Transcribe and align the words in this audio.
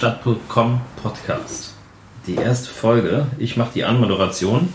Bundesstadt.com 0.00 0.80
Podcast. 1.02 1.74
Die 2.26 2.36
erste 2.36 2.70
Folge. 2.70 3.26
Ich 3.38 3.58
mache 3.58 3.72
die 3.74 3.84
Anmoderation. 3.84 4.72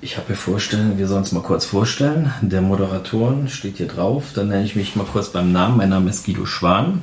Ich 0.00 0.16
habe 0.16 0.30
mir 0.30 0.36
vorstellen, 0.36 0.98
wir 0.98 1.06
sollen 1.06 1.20
uns 1.20 1.30
mal 1.30 1.44
kurz 1.44 1.64
vorstellen. 1.64 2.34
Der 2.40 2.60
Moderatoren 2.60 3.48
steht 3.48 3.76
hier 3.76 3.86
drauf. 3.86 4.32
Dann 4.34 4.48
nenne 4.48 4.64
ich 4.64 4.74
mich 4.74 4.96
mal 4.96 5.06
kurz 5.06 5.28
beim 5.28 5.52
Namen. 5.52 5.76
Mein 5.76 5.90
Name 5.90 6.10
ist 6.10 6.26
Guido 6.26 6.44
Schwan. 6.44 7.02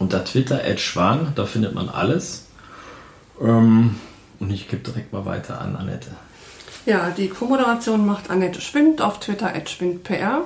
Unter 0.00 0.24
Twitter 0.24 0.60
Schwan, 0.78 1.32
da 1.36 1.46
findet 1.46 1.74
man 1.74 1.88
alles. 1.88 2.46
Ähm, 3.40 3.94
und 4.40 4.50
ich 4.50 4.68
gebe 4.68 4.82
direkt 4.82 5.12
mal 5.12 5.26
weiter 5.26 5.60
an 5.60 5.76
Annette. 5.76 6.10
Ja, 6.86 7.10
die 7.10 7.28
Co-Moderation 7.28 8.04
macht 8.04 8.30
Annette 8.30 8.60
Schwind 8.60 9.00
auf 9.00 9.20
Twitter 9.20 9.52
@schwindpr. 9.64 10.42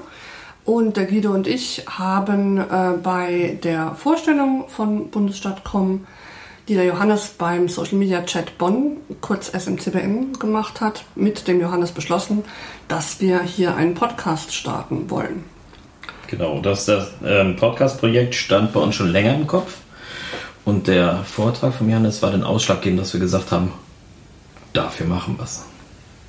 Und 0.65 0.97
der 0.97 1.07
Guido 1.07 1.33
und 1.33 1.48
ich 1.48 1.84
haben 1.89 2.59
äh, 2.59 2.93
bei 3.02 3.59
der 3.62 3.95
Vorstellung 3.97 4.69
von 4.69 5.11
Bundesstadt.com, 5.11 6.07
die 6.69 6.75
der 6.75 6.85
Johannes 6.85 7.35
beim 7.37 7.69
Social 7.69 7.98
Media 7.98 8.23
Chat 8.23 8.59
Bonn, 8.59 8.98
kurz 9.21 9.48
SMCBN, 9.48 10.35
gemacht 10.38 10.80
hat, 10.80 11.05
mit 11.16 11.48
dem 11.48 11.61
Johannes 11.61 11.91
beschlossen, 11.91 12.45
dass 12.87 13.21
wir 13.21 13.43
hier 13.43 13.74
einen 13.74 13.95
Podcast 13.95 14.54
starten 14.54 15.10
wollen. 15.10 15.45
Genau, 16.29 16.60
das, 16.60 16.87
das 16.87 17.10
ähm, 17.24 17.57
Podcast-Projekt 17.57 18.35
stand 18.35 18.73
bei 18.73 18.80
uns 18.80 18.95
schon 18.95 19.10
länger 19.10 19.35
im 19.35 19.47
Kopf. 19.49 19.79
Und 20.65 20.87
der 20.87 21.24
Vortrag 21.24 21.74
von 21.74 21.91
Johannes 21.91 22.23
war 22.23 22.30
den 22.30 22.45
ausschlaggebend, 22.45 23.01
dass 23.01 23.13
wir 23.13 23.21
gesagt 23.21 23.51
haben, 23.51 23.73
dafür 24.73 25.07
machen 25.07 25.37
wir 25.37 25.45
es. 25.45 25.65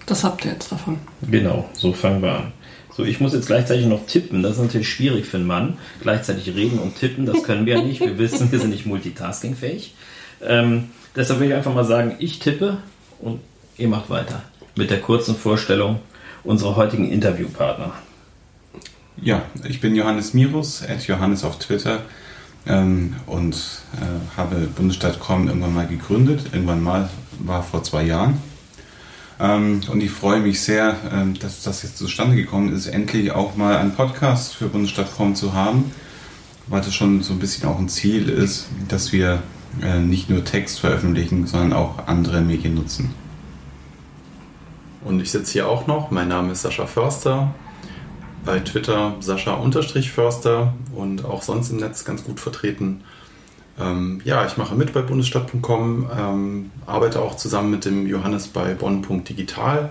Das 0.07 0.23
habt 0.23 0.43
ihr 0.43 0.51
jetzt 0.51 0.71
davon. 0.71 0.97
Genau, 1.21 1.69
so 1.73 1.93
fangen 1.93 2.21
wir 2.21 2.31
an. 2.31 2.51
So, 2.95 3.03
ich 3.03 3.19
muss 3.19 3.33
jetzt 3.33 3.47
gleichzeitig 3.47 3.87
noch 3.87 4.05
tippen. 4.05 4.43
Das 4.43 4.53
ist 4.53 4.61
natürlich 4.61 4.89
schwierig 4.89 5.25
für 5.25 5.37
einen 5.37 5.47
Mann. 5.47 5.77
Gleichzeitig 6.01 6.53
reden 6.53 6.77
und 6.79 6.95
tippen, 6.95 7.25
das 7.25 7.43
können 7.43 7.65
wir 7.65 7.77
ja 7.77 7.83
nicht. 7.83 8.01
Wir 8.01 8.17
wissen, 8.19 8.51
wir 8.51 8.59
sind 8.59 8.69
nicht 8.69 8.85
multitaskingfähig. 8.85 9.95
Ähm, 10.41 10.89
deshalb 11.15 11.39
will 11.39 11.47
ich 11.47 11.53
einfach 11.55 11.73
mal 11.73 11.85
sagen, 11.85 12.15
ich 12.19 12.39
tippe 12.39 12.77
und 13.19 13.39
ihr 13.77 13.87
macht 13.87 14.09
weiter 14.09 14.43
mit 14.75 14.91
der 14.91 15.01
kurzen 15.01 15.35
Vorstellung 15.35 15.99
unserer 16.43 16.75
heutigen 16.75 17.09
Interviewpartner. 17.09 17.93
Ja, 19.17 19.43
ich 19.67 19.79
bin 19.79 19.95
Johannes 19.95 20.33
Mirus, 20.33 20.83
at 20.83 21.07
Johannes 21.07 21.43
auf 21.43 21.57
Twitter 21.59 22.01
ähm, 22.67 23.15
und 23.25 23.55
äh, 23.95 24.37
habe 24.37 24.67
Bundesstadt.com 24.75 25.47
irgendwann 25.47 25.73
mal 25.73 25.87
gegründet. 25.87 26.47
Irgendwann 26.51 26.83
mal 26.83 27.09
war 27.39 27.63
vor 27.63 27.83
zwei 27.83 28.03
Jahren 28.03 28.39
und 29.43 30.01
ich 30.01 30.11
freue 30.11 30.39
mich 30.39 30.61
sehr, 30.61 30.95
ähm, 31.11 31.37
dass 31.37 31.63
das 31.63 31.83
jetzt 31.83 31.97
zustande 31.97 32.37
gekommen 32.37 32.73
ist, 32.73 32.87
endlich 32.87 33.31
auch 33.31 33.57
mal 33.57 33.75
einen 33.75 33.93
Podcast 33.93 34.55
für 34.55 34.67
Bundesstadtform 34.67 35.35
zu 35.35 35.53
haben, 35.53 35.91
weil 36.67 36.79
das 36.79 36.95
schon 36.95 37.21
so 37.21 37.33
ein 37.33 37.39
bisschen 37.39 37.67
auch 37.67 37.77
ein 37.77 37.89
Ziel 37.89 38.29
ist, 38.29 38.67
dass 38.87 39.11
wir 39.11 39.43
äh, 39.81 39.99
nicht 39.99 40.29
nur 40.29 40.45
Text 40.45 40.79
veröffentlichen, 40.79 41.45
sondern 41.45 41.73
auch 41.73 42.07
andere 42.07 42.39
Medien 42.39 42.75
nutzen. 42.75 43.13
Und 45.03 45.19
ich 45.19 45.29
sitze 45.29 45.51
hier 45.51 45.67
auch 45.67 45.87
noch. 45.87 46.09
Mein 46.09 46.29
Name 46.29 46.53
ist 46.53 46.61
Sascha 46.61 46.85
Förster. 46.85 47.53
Bei 48.45 48.59
Twitter 48.59 49.15
Sascha-Förster 49.19 50.73
und 50.95 51.25
auch 51.25 51.41
sonst 51.41 51.69
im 51.69 51.77
Netz 51.77 52.05
ganz 52.05 52.23
gut 52.23 52.39
vertreten. 52.39 53.01
Ähm, 53.79 54.21
ja, 54.23 54.45
ich 54.45 54.57
mache 54.57 54.75
mit 54.75 54.93
bei 54.93 55.01
bundesstadt.com, 55.01 56.09
ähm, 56.15 56.71
arbeite 56.85 57.21
auch 57.21 57.35
zusammen 57.35 57.71
mit 57.71 57.85
dem 57.85 58.07
Johannes 58.07 58.47
bei 58.47 58.73
bonn.digital 58.73 59.89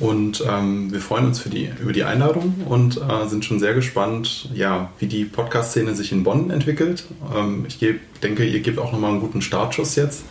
und 0.00 0.42
ähm, 0.48 0.92
wir 0.92 1.00
freuen 1.00 1.26
uns 1.26 1.42
die, 1.44 1.70
über 1.80 1.92
die 1.92 2.02
Einladung 2.02 2.54
und 2.68 2.96
äh, 2.96 3.28
sind 3.28 3.44
schon 3.44 3.60
sehr 3.60 3.74
gespannt, 3.74 4.48
ja, 4.52 4.90
wie 4.98 5.06
die 5.06 5.24
Podcast-Szene 5.24 5.94
sich 5.94 6.10
in 6.10 6.24
Bonn 6.24 6.50
entwickelt. 6.50 7.04
Ähm, 7.34 7.64
ich 7.68 7.78
geb, 7.78 8.00
denke, 8.20 8.44
ihr 8.44 8.60
gebt 8.60 8.80
auch 8.80 8.90
nochmal 8.90 9.12
einen 9.12 9.20
guten 9.20 9.40
Startschuss 9.40 9.94
jetzt 9.94 10.24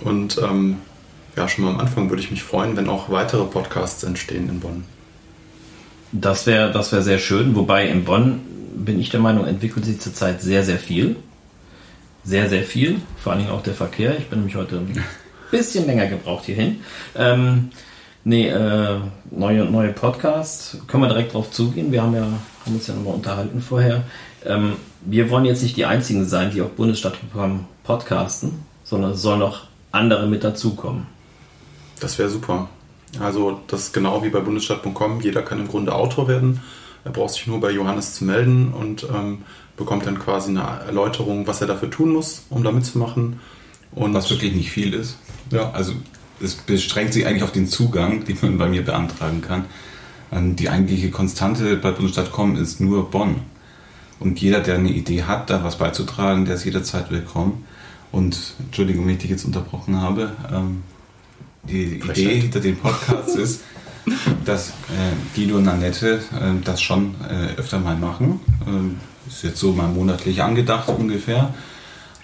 und 0.00 0.40
ähm, 0.42 0.78
ja, 1.36 1.48
schon 1.48 1.64
mal 1.64 1.70
am 1.70 1.80
Anfang 1.80 2.10
würde 2.10 2.22
ich 2.22 2.32
mich 2.32 2.42
freuen, 2.42 2.76
wenn 2.76 2.88
auch 2.88 3.08
weitere 3.08 3.44
Podcasts 3.44 4.02
entstehen 4.02 4.48
in 4.48 4.58
Bonn. 4.58 4.84
Das 6.10 6.46
wäre 6.46 6.72
das 6.72 6.90
wär 6.90 7.02
sehr 7.02 7.18
schön, 7.18 7.54
wobei 7.54 7.86
in 7.86 8.04
Bonn 8.04 8.40
bin 8.74 9.00
ich 9.00 9.10
der 9.10 9.20
Meinung, 9.20 9.46
entwickelt 9.46 9.84
sich 9.84 10.00
zurzeit 10.00 10.42
sehr, 10.42 10.64
sehr 10.64 10.78
viel 10.78 11.16
sehr, 12.24 12.48
sehr 12.48 12.62
viel. 12.62 13.00
Vor 13.16 13.32
allen 13.32 13.42
Dingen 13.42 13.52
auch 13.52 13.62
der 13.62 13.74
Verkehr. 13.74 14.18
Ich 14.18 14.28
bin 14.28 14.40
nämlich 14.40 14.56
heute 14.56 14.76
ein 14.76 15.04
bisschen 15.50 15.86
länger 15.86 16.06
gebraucht 16.06 16.44
hierhin. 16.44 16.80
Ähm, 17.14 17.70
nee, 18.24 18.48
äh, 18.48 18.98
neue, 19.30 19.64
neue 19.64 19.92
Podcast. 19.92 20.86
Können 20.86 21.02
wir 21.02 21.08
direkt 21.08 21.34
drauf 21.34 21.50
zugehen. 21.50 21.92
Wir 21.92 22.02
haben 22.02 22.14
ja 22.14 22.26
haben 22.64 22.74
uns 22.74 22.86
ja 22.86 22.94
nochmal 22.94 23.14
unterhalten 23.14 23.60
vorher. 23.60 24.04
Ähm, 24.44 24.74
wir 25.04 25.30
wollen 25.30 25.44
jetzt 25.44 25.62
nicht 25.62 25.76
die 25.76 25.84
einzigen 25.84 26.26
sein, 26.26 26.50
die 26.52 26.62
auf 26.62 26.70
Bundesstadtprogramm 26.70 27.66
podcasten, 27.84 28.64
sondern 28.84 29.12
es 29.12 29.22
sollen 29.22 29.40
noch 29.40 29.66
andere 29.90 30.26
mit 30.26 30.44
dazukommen. 30.44 31.06
Das 32.00 32.18
wäre 32.18 32.28
super. 32.28 32.68
Also 33.20 33.60
das 33.66 33.80
ist 33.80 33.92
genau 33.92 34.22
wie 34.22 34.30
bei 34.30 34.40
bundesstadt.com. 34.40 35.20
Jeder 35.20 35.42
kann 35.42 35.60
im 35.60 35.68
Grunde 35.68 35.94
Autor 35.94 36.28
werden. 36.28 36.60
Er 37.04 37.10
braucht 37.10 37.34
sich 37.34 37.46
nur 37.46 37.60
bei 37.60 37.70
Johannes 37.70 38.14
zu 38.14 38.24
melden 38.24 38.72
und 38.72 39.04
ähm, 39.04 39.42
bekommt 39.82 40.06
dann 40.06 40.18
quasi 40.18 40.50
eine 40.50 40.62
Erläuterung, 40.86 41.46
was 41.46 41.60
er 41.60 41.66
dafür 41.66 41.90
tun 41.90 42.12
muss, 42.12 42.42
um 42.50 42.62
da 42.62 42.70
mitzumachen. 42.70 43.40
Und 43.94 44.14
was 44.14 44.30
wirklich 44.30 44.54
nicht 44.54 44.70
viel 44.70 44.94
ist. 44.94 45.18
Ja. 45.50 45.70
Also 45.72 45.92
es 46.40 46.54
beschränkt 46.54 47.12
sich 47.12 47.26
eigentlich 47.26 47.42
auf 47.42 47.52
den 47.52 47.66
Zugang, 47.68 48.24
den 48.24 48.38
man 48.40 48.58
bei 48.58 48.68
mir 48.68 48.84
beantragen 48.84 49.42
kann. 49.42 49.66
Ähm, 50.32 50.56
die 50.56 50.68
eigentliche 50.68 51.10
Konstante 51.10 51.76
bei 51.76 51.90
Bundesstadt.com 51.90 52.56
ist 52.56 52.80
nur 52.80 53.10
Bonn. 53.10 53.42
Und 54.18 54.40
jeder, 54.40 54.60
der 54.60 54.76
eine 54.76 54.90
Idee 54.90 55.24
hat, 55.24 55.50
da 55.50 55.64
was 55.64 55.76
beizutragen, 55.78 56.44
der 56.44 56.54
ist 56.54 56.64
jederzeit 56.64 57.10
willkommen. 57.10 57.64
Und 58.12 58.54
Entschuldigung, 58.60 59.06
wenn 59.06 59.14
ich 59.14 59.18
dich 59.20 59.30
jetzt 59.30 59.44
unterbrochen 59.44 60.00
habe. 60.00 60.32
Ähm, 60.52 60.82
die 61.64 61.96
Idee 61.96 62.40
hinter 62.40 62.60
dem 62.60 62.76
Podcast 62.76 63.36
ist, 63.36 63.62
dass 64.44 64.70
äh, 64.70 64.72
Guido 65.34 65.56
und 65.56 65.68
Annette 65.68 66.22
äh, 66.32 66.60
das 66.64 66.80
schon 66.80 67.14
äh, 67.28 67.58
öfter 67.58 67.78
mal 67.78 67.96
machen. 67.96 68.40
Ist 69.28 69.44
jetzt 69.44 69.58
so 69.58 69.72
mal 69.72 69.88
monatlich 69.88 70.42
angedacht 70.42 70.88
ungefähr. 70.88 71.54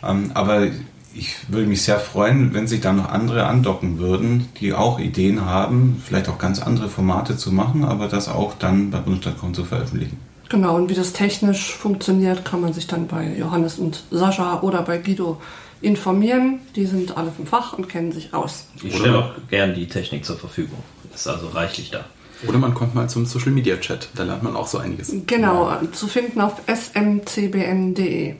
Ähm, 0.02 0.30
aber 0.34 0.68
ich 1.14 1.36
würde 1.48 1.66
mich 1.66 1.82
sehr 1.82 1.98
freuen, 1.98 2.54
wenn 2.54 2.66
sich 2.66 2.80
da 2.80 2.92
noch 2.92 3.08
andere 3.08 3.46
andocken 3.46 3.98
würden, 3.98 4.48
die 4.60 4.72
auch 4.72 5.00
Ideen 5.00 5.44
haben, 5.44 6.02
vielleicht 6.04 6.28
auch 6.28 6.38
ganz 6.38 6.60
andere 6.60 6.88
Formate 6.88 7.36
zu 7.36 7.52
machen, 7.52 7.84
aber 7.84 8.08
das 8.08 8.28
auch 8.28 8.54
dann 8.58 8.90
bei 8.90 8.98
Bundesstadt.com 8.98 9.54
zu 9.54 9.64
veröffentlichen. 9.64 10.18
Genau, 10.48 10.76
und 10.76 10.88
wie 10.88 10.94
das 10.94 11.12
technisch 11.12 11.74
funktioniert, 11.74 12.44
kann 12.44 12.60
man 12.60 12.72
sich 12.72 12.86
dann 12.86 13.06
bei 13.06 13.34
Johannes 13.36 13.78
und 13.78 14.04
Sascha 14.10 14.60
oder 14.62 14.82
bei 14.82 14.98
Guido 14.98 15.40
informieren. 15.80 16.60
Die 16.74 16.86
sind 16.86 17.16
alle 17.16 17.30
vom 17.30 17.46
Fach 17.46 17.74
und 17.74 17.88
kennen 17.88 18.12
sich 18.12 18.32
aus. 18.32 18.66
Ich 18.82 18.96
stelle 18.96 19.18
auch 19.18 19.30
gern 19.50 19.74
die 19.74 19.88
Technik 19.88 20.24
zur 20.24 20.38
Verfügung. 20.38 20.82
Ist 21.14 21.28
also 21.28 21.48
reichlich 21.48 21.90
da. 21.90 22.04
Oder 22.46 22.58
man 22.58 22.74
kommt 22.74 22.94
mal 22.94 23.08
zum 23.08 23.26
Social 23.26 23.50
Media 23.50 23.76
Chat, 23.76 24.10
da 24.14 24.22
lernt 24.22 24.42
man 24.42 24.54
auch 24.54 24.68
so 24.68 24.78
einiges. 24.78 25.12
Genau, 25.26 25.68
ja. 25.68 25.82
zu 25.92 26.06
finden 26.06 26.40
auf 26.40 26.62
smcbn.de. 26.68 28.34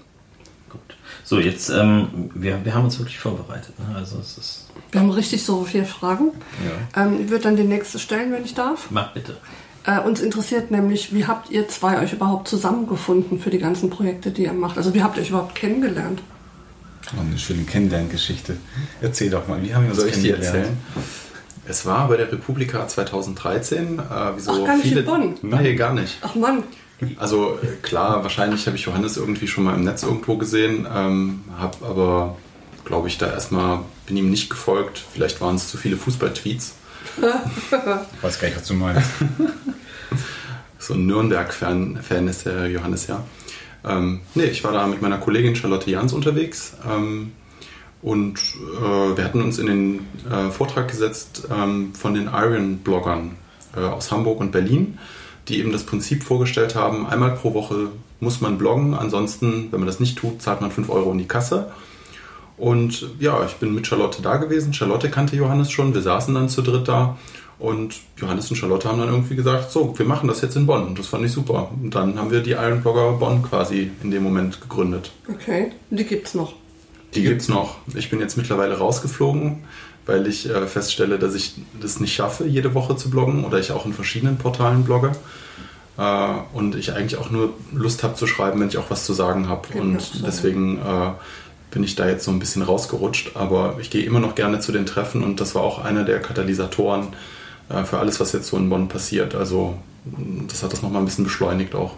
Gut. 0.70 0.80
So, 1.24 1.40
jetzt, 1.40 1.70
ähm, 1.70 2.30
wir, 2.34 2.64
wir 2.64 2.74
haben 2.74 2.84
uns 2.84 2.98
wirklich 2.98 3.18
vorbereitet. 3.18 3.78
Ne? 3.78 3.96
Also 3.96 4.18
es 4.20 4.38
ist 4.38 4.68
wir 4.90 5.00
haben 5.00 5.10
richtig 5.10 5.44
so 5.44 5.64
viele 5.64 5.84
Fragen. 5.84 6.32
Ja. 6.94 7.04
Ähm, 7.04 7.20
ich 7.22 7.30
würde 7.30 7.44
dann 7.44 7.56
die 7.56 7.64
nächste 7.64 7.98
stellen, 7.98 8.32
wenn 8.32 8.44
ich 8.44 8.54
darf. 8.54 8.88
Mach 8.90 9.12
bitte. 9.12 9.36
Äh, 9.84 10.00
uns 10.00 10.20
interessiert 10.20 10.70
nämlich, 10.70 11.14
wie 11.14 11.26
habt 11.26 11.50
ihr 11.50 11.68
zwei 11.68 12.00
euch 12.00 12.12
überhaupt 12.12 12.48
zusammengefunden 12.48 13.38
für 13.38 13.50
die 13.50 13.58
ganzen 13.58 13.90
Projekte, 13.90 14.30
die 14.30 14.44
ihr 14.44 14.52
macht? 14.52 14.76
Also 14.76 14.94
wie 14.94 15.02
habt 15.02 15.16
ihr 15.16 15.22
euch 15.22 15.30
überhaupt 15.30 15.54
kennengelernt? 15.54 16.20
Oh, 17.16 17.20
eine 17.20 17.38
schöne 17.38 17.62
Kennenlerngeschichte. 17.62 18.56
Erzähl 19.00 19.30
doch 19.30 19.46
mal, 19.48 19.62
wie 19.62 19.74
haben 19.74 19.84
wir 19.84 19.92
uns 19.92 20.06
kennengelernt? 20.10 20.44
Erzählen? 20.44 20.76
Es 21.68 21.84
war 21.84 22.08
bei 22.08 22.16
der 22.16 22.32
Republika 22.32 22.88
2013. 22.88 23.98
Äh, 23.98 24.36
wie 24.36 24.40
so 24.40 24.52
Ach, 24.52 24.66
gar 24.66 24.76
nicht 24.76 24.88
viele... 24.88 25.00
in 25.00 25.06
Bonn? 25.06 25.34
Nee, 25.42 25.74
gar 25.74 25.92
nicht. 25.92 26.18
Ach 26.22 26.34
Mann. 26.34 26.64
Also 27.18 27.58
klar, 27.82 28.22
wahrscheinlich 28.22 28.66
habe 28.66 28.76
ich 28.76 28.84
Johannes 28.84 29.16
irgendwie 29.16 29.46
schon 29.46 29.64
mal 29.64 29.74
im 29.74 29.84
Netz 29.84 30.02
irgendwo 30.02 30.36
gesehen, 30.36 30.86
ähm, 30.92 31.44
habe 31.56 31.86
aber, 31.86 32.36
glaube 32.84 33.06
ich, 33.06 33.18
da 33.18 33.30
erstmal, 33.30 33.80
bin 34.06 34.16
ihm 34.16 34.30
nicht 34.30 34.50
gefolgt. 34.50 35.04
Vielleicht 35.12 35.40
waren 35.40 35.54
es 35.54 35.70
zu 35.70 35.76
viele 35.76 35.96
Fußballtweets. 35.96 36.74
ich 37.18 37.22
weiß 38.22 38.40
gar 38.40 38.48
nicht, 38.48 38.56
was 38.56 38.66
du 38.66 38.74
meinst. 38.74 39.08
so 40.78 40.94
ein 40.94 41.06
Nürnberg-Fan 41.06 42.00
Fan 42.02 42.26
ist 42.26 42.46
der 42.46 42.66
Johannes 42.66 43.06
ja. 43.06 43.22
Ähm, 43.84 44.20
nee, 44.34 44.44
ich 44.44 44.64
war 44.64 44.72
da 44.72 44.86
mit 44.86 45.00
meiner 45.00 45.18
Kollegin 45.18 45.54
Charlotte 45.54 45.88
Jans 45.88 46.12
unterwegs. 46.12 46.72
Ähm, 46.88 47.32
und 48.02 48.38
äh, 48.38 49.16
wir 49.16 49.24
hatten 49.24 49.42
uns 49.42 49.58
in 49.58 49.66
den 49.66 50.06
äh, 50.30 50.50
Vortrag 50.50 50.88
gesetzt 50.88 51.48
ähm, 51.50 51.94
von 51.94 52.14
den 52.14 52.30
Iron-Bloggern 52.32 53.36
äh, 53.76 53.80
aus 53.80 54.12
Hamburg 54.12 54.40
und 54.40 54.52
Berlin, 54.52 54.98
die 55.48 55.58
eben 55.58 55.72
das 55.72 55.84
Prinzip 55.84 56.22
vorgestellt 56.22 56.74
haben, 56.74 57.06
einmal 57.06 57.32
pro 57.32 57.54
Woche 57.54 57.88
muss 58.20 58.40
man 58.40 58.58
bloggen, 58.58 58.94
ansonsten, 58.94 59.68
wenn 59.70 59.80
man 59.80 59.86
das 59.86 60.00
nicht 60.00 60.18
tut, 60.18 60.42
zahlt 60.42 60.60
man 60.60 60.70
5 60.70 60.90
Euro 60.90 61.12
in 61.12 61.18
die 61.18 61.28
Kasse. 61.28 61.72
Und 62.56 63.08
ja, 63.20 63.44
ich 63.46 63.54
bin 63.54 63.74
mit 63.74 63.86
Charlotte 63.86 64.20
da 64.20 64.36
gewesen. 64.36 64.74
Charlotte 64.74 65.08
kannte 65.08 65.36
Johannes 65.36 65.70
schon, 65.70 65.94
wir 65.94 66.02
saßen 66.02 66.34
dann 66.34 66.48
zu 66.48 66.62
dritt 66.62 66.88
da. 66.88 67.16
Und 67.60 67.94
Johannes 68.16 68.50
und 68.50 68.56
Charlotte 68.56 68.88
haben 68.88 68.98
dann 68.98 69.08
irgendwie 69.08 69.36
gesagt, 69.36 69.70
so, 69.70 69.96
wir 69.96 70.06
machen 70.06 70.28
das 70.28 70.40
jetzt 70.42 70.56
in 70.56 70.66
Bonn. 70.66 70.86
Und 70.88 70.98
das 70.98 71.06
fand 71.06 71.24
ich 71.24 71.32
super. 71.32 71.70
Und 71.80 71.94
dann 71.94 72.18
haben 72.18 72.30
wir 72.30 72.40
die 72.40 72.52
Iron 72.52 72.80
Blogger 72.80 73.12
Bonn 73.12 73.42
quasi 73.42 73.90
in 74.02 74.10
dem 74.10 74.22
Moment 74.22 74.60
gegründet. 74.60 75.12
Okay, 75.28 75.72
die 75.90 76.04
gibt's 76.04 76.34
noch. 76.34 76.54
Die 77.14 77.22
gibt 77.22 77.42
es 77.42 77.48
noch. 77.48 77.76
Ich 77.94 78.10
bin 78.10 78.20
jetzt 78.20 78.36
mittlerweile 78.36 78.78
rausgeflogen, 78.78 79.64
weil 80.06 80.26
ich 80.26 80.48
äh, 80.48 80.66
feststelle, 80.66 81.18
dass 81.18 81.34
ich 81.34 81.54
das 81.80 82.00
nicht 82.00 82.14
schaffe, 82.14 82.46
jede 82.46 82.74
Woche 82.74 82.96
zu 82.96 83.10
bloggen 83.10 83.44
oder 83.44 83.58
ich 83.58 83.72
auch 83.72 83.86
in 83.86 83.92
verschiedenen 83.92 84.36
Portalen 84.36 84.84
blogge. 84.84 85.12
Äh, 85.96 86.32
und 86.52 86.74
ich 86.74 86.92
eigentlich 86.92 87.18
auch 87.18 87.30
nur 87.30 87.54
Lust 87.72 88.02
habe 88.02 88.14
zu 88.14 88.26
schreiben, 88.26 88.60
wenn 88.60 88.68
ich 88.68 88.78
auch 88.78 88.90
was 88.90 89.04
zu 89.04 89.12
sagen 89.12 89.48
habe. 89.48 89.68
Ja, 89.74 89.80
und 89.80 90.26
deswegen 90.26 90.78
äh, 90.78 91.10
bin 91.70 91.82
ich 91.82 91.96
da 91.96 92.08
jetzt 92.08 92.24
so 92.24 92.30
ein 92.30 92.38
bisschen 92.38 92.62
rausgerutscht. 92.62 93.36
Aber 93.36 93.76
ich 93.80 93.90
gehe 93.90 94.04
immer 94.04 94.20
noch 94.20 94.34
gerne 94.34 94.60
zu 94.60 94.72
den 94.72 94.86
Treffen 94.86 95.22
und 95.22 95.40
das 95.40 95.54
war 95.54 95.62
auch 95.62 95.84
einer 95.84 96.04
der 96.04 96.20
Katalysatoren 96.20 97.08
äh, 97.68 97.84
für 97.84 97.98
alles, 97.98 98.20
was 98.20 98.32
jetzt 98.32 98.48
so 98.48 98.56
in 98.56 98.68
Bonn 98.68 98.88
passiert. 98.88 99.34
Also 99.34 99.78
das 100.48 100.62
hat 100.62 100.72
das 100.72 100.82
nochmal 100.82 101.02
ein 101.02 101.04
bisschen 101.04 101.24
beschleunigt 101.24 101.74
auch. 101.74 101.94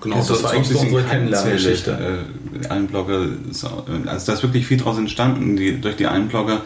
Genau, 0.00 0.16
Also 0.16 0.34
das 0.34 0.42
war 0.44 0.52
eigentlich 0.52 0.68
so 0.68 0.78
unsere 0.80 1.02
Kennenlerngeschichte. 1.04 2.24
Äh, 2.62 2.68
Einblogger, 2.68 3.26
auch- 3.64 3.84
also 4.06 4.26
da 4.26 4.32
ist 4.32 4.42
wirklich 4.42 4.66
viel 4.66 4.78
draus 4.78 4.98
entstanden. 4.98 5.56
Die, 5.56 5.80
durch 5.80 5.96
die 5.96 6.06
Einblogger 6.06 6.62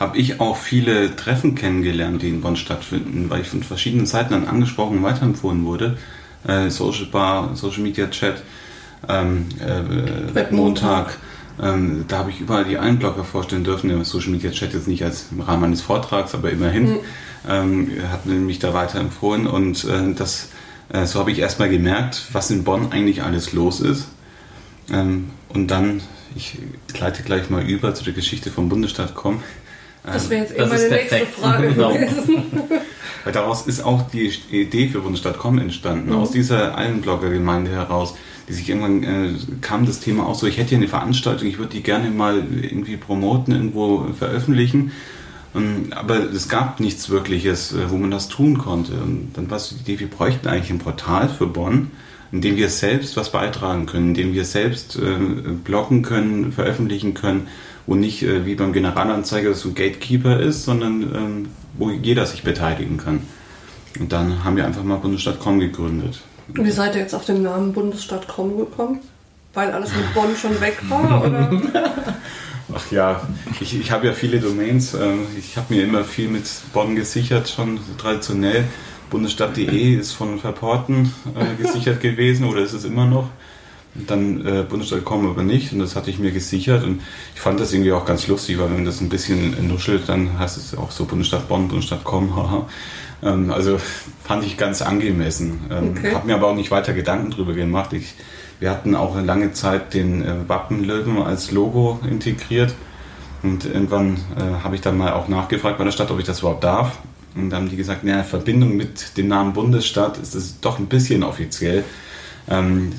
habe 0.00 0.16
ich 0.16 0.40
auch 0.40 0.56
viele 0.56 1.14
Treffen 1.16 1.54
kennengelernt, 1.54 2.22
die 2.22 2.28
in 2.28 2.40
Bonn 2.40 2.56
stattfinden, 2.56 3.28
weil 3.28 3.40
ich 3.42 3.48
von 3.48 3.62
verschiedenen 3.62 4.06
Seiten 4.06 4.30
dann 4.32 4.46
angesprochen 4.46 4.98
und 4.98 5.02
weiterempfohlen 5.02 5.64
wurde. 5.64 5.96
Äh, 6.46 6.70
Social 6.70 7.06
Bar, 7.06 7.50
Social 7.56 7.82
Media 7.82 8.06
Chat, 8.08 8.42
ähm, 9.08 9.46
äh, 9.60 10.34
Webmontag. 10.34 11.18
Ähm, 11.60 12.04
da 12.06 12.18
habe 12.18 12.30
ich 12.30 12.40
überall 12.40 12.64
die 12.64 12.78
Einblogger 12.78 13.24
vorstellen 13.24 13.64
dürfen. 13.64 13.88
Der 13.90 14.04
Social 14.04 14.30
Media 14.30 14.50
Chat 14.52 14.72
jetzt 14.72 14.86
nicht 14.86 15.02
als 15.04 15.26
im 15.32 15.40
Rahmen 15.40 15.64
eines 15.64 15.80
Vortrags, 15.82 16.34
aber 16.34 16.50
immerhin 16.50 16.98
ähm, 17.48 17.90
hat 18.12 18.24
mich 18.26 18.60
da 18.60 18.72
weiterempfohlen 18.74 19.46
und 19.48 19.84
äh, 19.84 20.14
das 20.16 20.44
äh, 20.44 20.46
so 21.04 21.18
habe 21.20 21.30
ich 21.30 21.38
erstmal 21.38 21.68
gemerkt, 21.68 22.24
was 22.32 22.50
in 22.50 22.64
Bonn 22.64 22.92
eigentlich 22.92 23.22
alles 23.22 23.52
los 23.52 23.80
ist. 23.80 24.08
Ähm, 24.90 25.30
und 25.50 25.68
dann, 25.70 26.00
ich 26.34 26.58
gleite 26.92 27.22
gleich 27.22 27.50
mal 27.50 27.62
über 27.62 27.94
zu 27.94 28.04
der 28.04 28.12
Geschichte 28.14 28.50
vom 28.50 28.68
Bundesstaat.com. 28.68 29.42
Das 30.04 30.30
wäre 30.30 30.42
jetzt 30.42 30.54
eh 30.54 30.58
Das 30.58 30.68
meine 30.70 30.82
ist 30.82 30.90
nächste. 30.90 31.26
Frage 31.26 31.68
Genau. 31.74 31.92
gewesen. 31.92 32.44
Weil 33.24 33.32
daraus 33.32 33.66
ist 33.66 33.84
auch 33.84 34.08
die 34.10 34.32
Idee 34.50 34.88
für 34.88 35.00
Bundesstaat.com 35.00 35.58
entstanden, 35.58 36.12
aus 36.14 36.30
dieser 36.30 36.78
Allenblogger-Gemeinde 36.78 37.70
heraus, 37.70 38.14
die 38.48 38.54
sich 38.54 38.68
irgendwann 38.70 39.02
äh, 39.02 39.30
kam 39.60 39.84
das 39.84 40.00
Thema 40.00 40.26
auch 40.26 40.34
so, 40.34 40.46
ich 40.46 40.56
hätte 40.56 40.70
hier 40.70 40.78
eine 40.78 40.88
Veranstaltung, 40.88 41.46
ich 41.48 41.58
würde 41.58 41.72
die 41.72 41.82
gerne 41.82 42.10
mal 42.10 42.42
irgendwie 42.62 42.96
promoten, 42.96 43.52
irgendwo 43.52 44.06
veröffentlichen. 44.18 44.92
Ähm, 45.54 45.92
aber 45.94 46.18
es 46.32 46.48
gab 46.48 46.80
nichts 46.80 47.08
Wirkliches, 47.10 47.72
äh, 47.72 47.90
wo 47.90 47.96
man 47.96 48.10
das 48.10 48.28
tun 48.28 48.58
konnte. 48.58 48.92
Und 48.92 49.32
dann 49.34 49.50
war 49.50 49.58
so 49.58 49.76
die 49.76 49.82
Idee, 49.82 50.00
wir 50.00 50.10
bräuchten 50.10 50.48
eigentlich 50.48 50.70
ein 50.70 50.78
Portal 50.78 51.28
für 51.28 51.46
Bonn, 51.46 51.90
in 52.32 52.40
dem 52.40 52.56
wir 52.56 52.68
selbst 52.68 53.16
was 53.16 53.32
beitragen 53.32 53.86
können, 53.86 54.08
in 54.08 54.14
dem 54.14 54.34
wir 54.34 54.44
selbst 54.44 54.96
äh, 54.96 55.16
bloggen 55.64 56.02
können, 56.02 56.52
veröffentlichen 56.52 57.14
können, 57.14 57.48
wo 57.86 57.94
nicht 57.94 58.22
äh, 58.22 58.44
wie 58.44 58.54
beim 58.54 58.72
Generalanzeiger 58.72 59.54
so 59.54 59.70
ein 59.70 59.74
Gatekeeper 59.74 60.38
ist, 60.40 60.64
sondern 60.64 61.02
ähm, 61.02 61.48
wo 61.78 61.90
jeder 61.90 62.26
sich 62.26 62.42
beteiligen 62.42 62.98
kann. 62.98 63.20
Und 63.98 64.12
dann 64.12 64.44
haben 64.44 64.56
wir 64.56 64.66
einfach 64.66 64.84
mal 64.84 64.96
Bundesstadt.com 64.96 65.60
gegründet. 65.60 66.20
Wie 66.48 66.70
seid 66.70 66.94
ihr 66.94 67.02
jetzt 67.02 67.14
auf 67.14 67.24
den 67.24 67.42
Namen 67.42 67.72
Bundesstadt.com 67.72 68.56
gekommen? 68.56 69.00
Weil 69.54 69.72
alles 69.72 69.90
mit 69.94 70.14
Bonn 70.14 70.36
schon 70.36 70.60
weg 70.60 70.78
war? 70.88 71.24
Oder? 71.26 71.50
Ach 72.74 72.90
ja, 72.92 73.22
ich, 73.60 73.78
ich 73.78 73.90
habe 73.90 74.06
ja 74.06 74.12
viele 74.12 74.40
Domains. 74.40 74.94
ähm, 74.94 75.20
Ich 75.38 75.56
habe 75.56 75.74
mir 75.74 75.84
immer 75.84 76.04
viel 76.04 76.28
mit 76.28 76.44
Bonn 76.72 76.94
gesichert, 76.96 77.48
schon 77.48 77.80
traditionell. 77.96 78.64
Bundesstadt.de 79.10 79.94
ist 79.94 80.12
von 80.12 80.38
Verporten 80.38 81.12
äh, 81.34 81.54
gesichert 81.62 82.00
gewesen 82.00 82.44
oder 82.44 82.60
ist 82.60 82.74
es 82.74 82.84
immer 82.84 83.06
noch. 83.06 83.28
Dann 83.94 84.46
äh, 84.46 84.62
Bundesstadt.com 84.68 85.26
aber 85.30 85.42
nicht 85.42 85.72
und 85.72 85.78
das 85.78 85.96
hatte 85.96 86.10
ich 86.10 86.18
mir 86.18 86.30
gesichert 86.30 86.84
und 86.84 87.00
ich 87.34 87.40
fand 87.40 87.58
das 87.58 87.72
irgendwie 87.72 87.92
auch 87.92 88.04
ganz 88.04 88.26
lustig, 88.28 88.58
weil 88.58 88.66
wenn 88.66 88.76
man 88.76 88.84
das 88.84 89.00
ein 89.00 89.08
bisschen 89.08 89.66
nuschelt, 89.66 90.08
dann 90.08 90.38
heißt 90.38 90.58
es 90.58 90.76
auch 90.76 90.90
so 90.90 91.06
Bundesstadt 91.06 91.48
Bonn, 91.48 91.68
Bundesstadt.com, 91.68 92.36
haha. 92.36 92.68
Ähm, 93.22 93.50
also 93.50 93.78
fand 94.24 94.44
ich 94.44 94.58
ganz 94.58 94.82
angemessen. 94.82 95.60
Ähm, 95.70 95.94
Okay. 95.96 96.14
Habe 96.14 96.26
mir 96.26 96.34
aber 96.34 96.48
auch 96.48 96.54
nicht 96.54 96.70
weiter 96.70 96.92
Gedanken 96.92 97.30
drüber 97.30 97.54
gemacht. 97.54 97.94
Ich, 97.94 98.14
wir 98.60 98.70
hatten 98.70 98.94
auch 98.94 99.14
eine 99.16 99.24
lange 99.24 99.52
Zeit 99.52 99.94
den 99.94 100.22
äh, 100.22 100.48
Wappenlöwen 100.48 101.22
als 101.22 101.50
Logo 101.50 102.00
integriert. 102.08 102.74
Und 103.42 103.64
irgendwann 103.64 104.16
äh, 104.36 104.64
habe 104.64 104.74
ich 104.74 104.80
dann 104.80 104.98
mal 104.98 105.12
auch 105.12 105.28
nachgefragt 105.28 105.78
bei 105.78 105.84
der 105.84 105.92
Stadt, 105.92 106.10
ob 106.10 106.18
ich 106.18 106.26
das 106.26 106.40
überhaupt 106.40 106.64
darf. 106.64 106.98
Und 107.36 107.50
dann 107.50 107.60
haben 107.60 107.70
die 107.70 107.76
gesagt, 107.76 108.02
naja, 108.02 108.20
in 108.20 108.24
Verbindung 108.24 108.76
mit 108.76 109.16
dem 109.16 109.28
Namen 109.28 109.52
Bundesstadt 109.52 110.18
ist 110.18 110.34
es 110.34 110.60
doch 110.60 110.78
ein 110.80 110.86
bisschen 110.86 111.22
offiziell. 111.22 111.84
Ähm, 112.50 112.92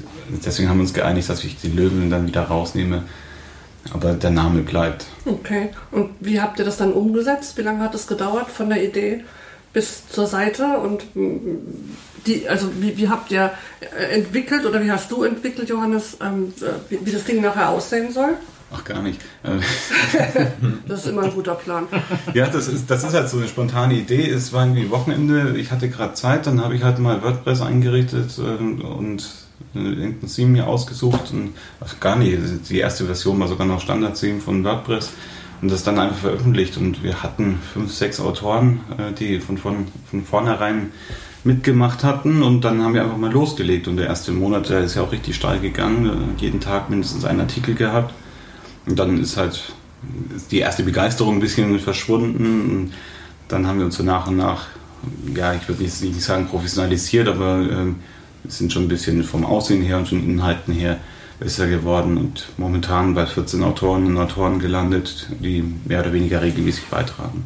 deswegen 0.46 0.70
haben 0.70 0.78
wir 0.78 0.84
uns 0.84 0.94
geeinigt, 0.94 1.30
dass 1.30 1.44
ich 1.44 1.58
die 1.58 1.70
Löwen 1.70 2.10
dann 2.10 2.26
wieder 2.26 2.44
rausnehme. 2.44 3.04
Aber 3.92 4.14
der 4.14 4.30
Name 4.30 4.62
bleibt. 4.62 5.08
Okay. 5.26 5.70
Und 5.92 6.12
wie 6.20 6.40
habt 6.40 6.60
ihr 6.60 6.66
das 6.66 6.78
dann 6.78 6.94
umgesetzt? 6.94 7.58
Wie 7.58 7.62
lange 7.62 7.80
hat 7.82 7.96
es 7.96 8.08
gedauert 8.08 8.50
von 8.50 8.70
der 8.70 8.84
Idee 8.84 9.24
bis 9.74 10.08
zur 10.10 10.28
Seite? 10.28 10.80
Und 10.80 11.16
mm, 11.16 11.96
die, 12.26 12.48
also 12.48 12.70
wie, 12.80 12.98
wie 12.98 13.10
habt 13.10 13.32
ihr 13.32 13.52
äh, 13.80 14.16
entwickelt 14.16 14.66
oder 14.66 14.84
wie 14.84 14.92
hast 14.92 15.12
du 15.12 15.24
entwickelt, 15.24 15.70
Johannes, 15.70 16.18
ähm, 16.22 16.54
äh, 16.62 16.72
wie, 16.90 17.06
wie 17.06 17.12
das 17.12 17.24
Ding 17.24 17.42
nachher 17.42 17.70
aussehen 17.70 18.12
soll? 18.12 18.36
Ach, 18.72 18.84
gar 18.84 19.02
nicht. 19.02 19.20
Das 20.88 21.02
ist 21.02 21.08
immer 21.08 21.24
ein 21.24 21.34
guter 21.34 21.56
Plan. 21.56 21.88
Ja, 22.34 22.48
das 22.48 22.68
ist, 22.68 22.90
das 22.90 23.04
ist 23.04 23.14
halt 23.14 23.30
so 23.30 23.38
eine 23.38 23.48
spontane 23.48 23.96
Idee. 23.96 24.30
Es 24.30 24.54
war 24.54 24.66
irgendwie 24.66 24.90
Wochenende, 24.90 25.58
ich 25.58 25.72
hatte 25.72 25.90
gerade 25.90 26.14
Zeit, 26.14 26.46
dann 26.48 26.64
habe 26.64 26.76
ich 26.76 26.84
halt 26.84 27.00
mal 27.00 27.22
WordPress 27.24 27.62
eingerichtet 27.62 28.38
äh, 28.38 28.84
und 28.84 29.24
äh, 29.76 29.80
irgendein 29.80 30.30
Theme 30.30 30.52
mir 30.52 30.68
ausgesucht. 30.68 31.32
Und, 31.32 31.54
ach, 31.80 32.00
gar 32.00 32.16
nicht, 32.16 32.70
die 32.70 32.80
erste 32.80 33.06
Version 33.06 33.40
war 33.40 33.48
sogar 33.48 33.66
noch 33.66 33.82
Standard-Theme 33.82 34.42
von 34.42 34.64
WordPress 34.64 35.10
und 35.62 35.72
das 35.72 35.84
dann 35.84 36.00
einfach 36.00 36.18
veröffentlicht. 36.18 36.78
Und 36.78 37.04
wir 37.04 37.24
hatten 37.24 37.60
fünf, 37.74 37.94
sechs 37.94 38.20
Autoren, 38.20 38.82
äh, 38.98 39.14
die 39.14 39.40
von, 39.40 39.58
von, 39.58 39.88
von 40.10 40.24
vornherein 40.24 40.92
mitgemacht 41.44 42.04
hatten 42.04 42.44
und 42.44 42.66
dann 42.66 42.84
haben 42.84 42.94
wir 42.94 43.04
einfach 43.04 43.18
mal 43.18 43.32
losgelegt 43.32 43.88
und 43.88 43.96
der 43.96 44.08
erste 44.08 44.34
Monat, 44.34 44.70
der 44.70 44.82
ist 44.82 44.96
ja 44.96 45.04
auch 45.04 45.12
richtig 45.14 45.38
steil 45.38 45.62
gegangen, 45.62 46.36
äh, 46.38 46.42
jeden 46.42 46.60
Tag 46.60 46.90
mindestens 46.90 47.24
einen 47.24 47.40
Artikel 47.40 47.76
gehabt 47.76 48.14
und 48.86 49.00
dann 49.00 49.22
ist 49.22 49.38
halt 49.38 49.72
ist 50.36 50.52
die 50.52 50.60
erste 50.60 50.84
Begeisterung 50.84 51.36
ein 51.36 51.40
bisschen 51.40 51.80
verschwunden. 51.80 52.72
Und 52.72 52.94
dann 53.48 53.68
haben 53.68 53.80
wir 53.80 53.86
uns 53.86 53.98
so 53.98 54.04
nach 54.04 54.28
und 54.28 54.38
nach, 54.38 54.68
ja, 55.36 55.54
ich 55.54 55.68
würde 55.68 55.84
nicht, 55.84 56.02
nicht 56.02 56.22
sagen 56.22 56.48
professionalisiert, 56.48 57.28
aber 57.28 57.66
wir 57.66 57.96
sind 58.48 58.72
schon 58.72 58.84
ein 58.84 58.88
bisschen 58.88 59.24
vom 59.24 59.46
Aussehen 59.46 59.82
her 59.82 59.98
und 59.98 60.08
von 60.08 60.24
Inhalten 60.24 60.74
her 60.74 60.98
besser 61.40 61.68
geworden 61.68 62.18
und 62.18 62.50
momentan 62.58 63.14
bei 63.14 63.26
14 63.26 63.64
Autoren 63.64 64.06
und 64.06 64.18
Autoren 64.18 64.60
gelandet, 64.60 65.28
die 65.40 65.64
mehr 65.86 66.02
oder 66.02 66.12
weniger 66.12 66.42
regelmäßig 66.42 66.88
beitragen. 66.88 67.46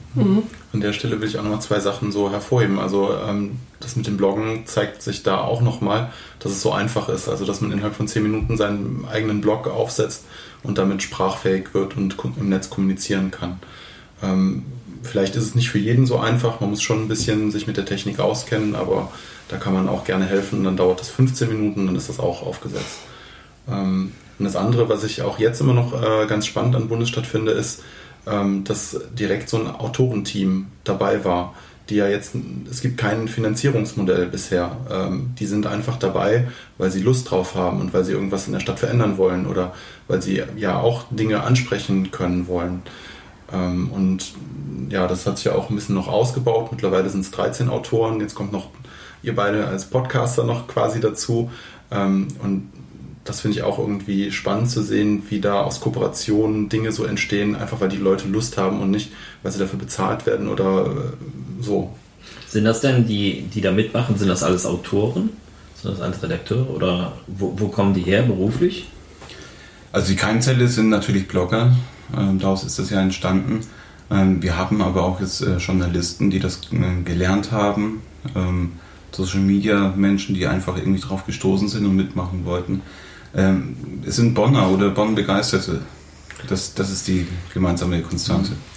An 0.73 0.81
der 0.81 0.93
Stelle 0.93 1.21
will 1.21 1.27
ich 1.27 1.37
auch 1.37 1.43
noch 1.43 1.51
mal 1.51 1.59
zwei 1.59 1.79
Sachen 1.79 2.11
so 2.11 2.31
hervorheben. 2.31 2.79
Also 2.79 3.13
ähm, 3.13 3.59
das 3.79 3.95
mit 3.95 4.07
dem 4.07 4.17
Bloggen 4.17 4.65
zeigt 4.65 5.03
sich 5.03 5.21
da 5.21 5.41
auch 5.41 5.61
nochmal, 5.61 6.11
dass 6.39 6.53
es 6.53 6.61
so 6.61 6.71
einfach 6.71 7.07
ist. 7.09 7.29
Also 7.29 7.45
dass 7.45 7.61
man 7.61 7.71
innerhalb 7.71 7.93
von 7.93 8.07
zehn 8.07 8.23
Minuten 8.23 8.57
seinen 8.57 9.05
eigenen 9.11 9.41
Blog 9.41 9.67
aufsetzt 9.67 10.25
und 10.63 10.79
damit 10.79 11.03
sprachfähig 11.03 11.73
wird 11.73 11.95
und 11.95 12.15
im 12.39 12.49
Netz 12.49 12.71
kommunizieren 12.71 13.29
kann. 13.29 13.59
Ähm, 14.23 14.63
vielleicht 15.03 15.35
ist 15.35 15.43
es 15.43 15.55
nicht 15.55 15.69
für 15.69 15.79
jeden 15.79 16.07
so 16.07 16.17
einfach. 16.17 16.59
Man 16.61 16.71
muss 16.71 16.81
schon 16.81 17.03
ein 17.03 17.07
bisschen 17.07 17.51
sich 17.51 17.67
mit 17.67 17.77
der 17.77 17.85
Technik 17.85 18.19
auskennen, 18.19 18.73
aber 18.73 19.11
da 19.49 19.57
kann 19.57 19.73
man 19.73 19.87
auch 19.87 20.03
gerne 20.03 20.25
helfen. 20.25 20.63
Dann 20.63 20.77
dauert 20.77 20.99
das 20.99 21.11
15 21.11 21.49
Minuten, 21.49 21.85
dann 21.85 21.95
ist 21.95 22.09
das 22.09 22.19
auch 22.19 22.41
aufgesetzt. 22.41 22.97
Ähm, 23.67 24.11
und 24.39 24.45
das 24.45 24.55
andere, 24.55 24.89
was 24.89 25.03
ich 25.03 25.21
auch 25.21 25.39
jetzt 25.39 25.61
immer 25.61 25.73
noch 25.73 25.93
äh, 25.93 26.25
ganz 26.27 26.45
spannend 26.45 26.75
an 26.75 26.87
Bundesstadt 26.87 27.25
finde, 27.25 27.51
ist, 27.51 27.83
ähm, 28.25 28.63
dass 28.63 28.99
direkt 29.13 29.49
so 29.49 29.57
ein 29.57 29.67
Autorenteam 29.67 30.67
dabei 30.83 31.23
war, 31.23 31.53
die 31.89 31.95
ja 31.95 32.07
jetzt, 32.07 32.33
es 32.69 32.81
gibt 32.81 32.97
kein 32.97 33.27
Finanzierungsmodell 33.27 34.27
bisher. 34.27 34.77
Ähm, 34.89 35.33
die 35.37 35.45
sind 35.45 35.67
einfach 35.67 35.97
dabei, 35.97 36.47
weil 36.77 36.89
sie 36.89 37.01
Lust 37.01 37.29
drauf 37.29 37.55
haben 37.55 37.81
und 37.81 37.93
weil 37.93 38.03
sie 38.05 38.13
irgendwas 38.13 38.47
in 38.47 38.53
der 38.53 38.61
Stadt 38.61 38.79
verändern 38.79 39.17
wollen 39.17 39.45
oder 39.45 39.73
weil 40.07 40.21
sie 40.21 40.41
ja 40.55 40.79
auch 40.79 41.05
Dinge 41.09 41.43
ansprechen 41.43 42.11
können 42.11 42.47
wollen. 42.47 42.81
Und 43.51 44.33
ja, 44.89 45.05
das 45.05 45.27
hat 45.27 45.37
sich 45.37 45.45
ja 45.45 45.53
auch 45.53 45.69
ein 45.69 45.75
bisschen 45.75 45.93
noch 45.93 46.07
ausgebaut. 46.07 46.71
Mittlerweile 46.71 47.07
sind 47.09 47.19
es 47.19 47.29
13 47.29 47.69
Autoren. 47.69 48.19
Jetzt 48.19 48.33
kommt 48.33 48.51
noch 48.51 48.69
ihr 49.21 49.35
beide 49.35 49.67
als 49.67 49.85
Podcaster 49.85 50.43
noch 50.43 50.67
quasi 50.67 50.99
dazu. 50.99 51.51
Und 51.91 52.69
das 53.23 53.39
finde 53.39 53.57
ich 53.57 53.63
auch 53.63 53.79
irgendwie 53.79 54.31
spannend 54.31 54.69
zu 54.69 54.81
sehen, 54.81 55.23
wie 55.29 55.39
da 55.39 55.61
aus 55.61 55.79
Kooperationen 55.79 56.69
Dinge 56.69 56.91
so 56.91 57.05
entstehen, 57.05 57.55
einfach 57.55 57.79
weil 57.79 57.89
die 57.89 57.97
Leute 57.97 58.27
Lust 58.27 58.57
haben 58.57 58.81
und 58.81 58.91
nicht, 58.91 59.11
weil 59.41 59.51
sie 59.51 59.59
dafür 59.59 59.79
bezahlt 59.79 60.25
werden 60.25 60.49
oder 60.49 60.87
äh, 60.87 61.63
so. 61.63 61.93
Sind 62.49 62.65
das 62.65 62.81
denn 62.81 63.07
die, 63.07 63.43
die 63.53 63.61
da 63.61 63.71
mitmachen, 63.71 64.17
sind 64.17 64.27
das 64.27 64.43
alles 64.43 64.65
Autoren? 64.65 65.29
Sind 65.81 65.93
das 65.93 66.01
alles 66.01 66.21
Redakteure 66.21 66.69
oder 66.69 67.13
wo, 67.27 67.53
wo 67.57 67.67
kommen 67.69 67.93
die 67.93 68.01
her 68.01 68.23
beruflich? 68.23 68.89
Also 69.91 70.07
die 70.07 70.15
Keimzelle 70.15 70.67
sind 70.67 70.89
natürlich 70.89 71.27
Blogger, 71.27 71.75
ähm, 72.17 72.39
daraus 72.39 72.63
ist 72.63 72.79
das 72.79 72.89
ja 72.89 73.01
entstanden. 73.01 73.61
Ähm, 74.11 74.41
wir 74.41 74.57
haben 74.57 74.81
aber 74.81 75.03
auch 75.03 75.21
jetzt 75.21 75.41
äh, 75.41 75.57
Journalisten, 75.57 76.29
die 76.29 76.39
das 76.39 76.61
äh, 76.71 77.03
gelernt 77.03 77.51
haben, 77.51 78.01
ähm, 78.35 78.73
Social 79.11 79.39
Media 79.39 79.93
Menschen, 79.95 80.35
die 80.35 80.47
einfach 80.47 80.77
irgendwie 80.77 80.99
drauf 80.99 81.25
gestoßen 81.25 81.67
sind 81.69 81.85
und 81.85 81.95
mitmachen 81.95 82.45
wollten. 82.45 82.81
Ähm, 83.35 83.75
es 84.05 84.17
sind 84.17 84.33
Bonner 84.33 84.69
oder 84.69 84.89
Bonn-Begeisterte. 84.89 85.81
Das, 86.47 86.73
das 86.73 86.91
ist 86.91 87.07
die 87.07 87.27
gemeinsame 87.53 88.01
Konstante. 88.01 88.51
Mhm. 88.51 88.72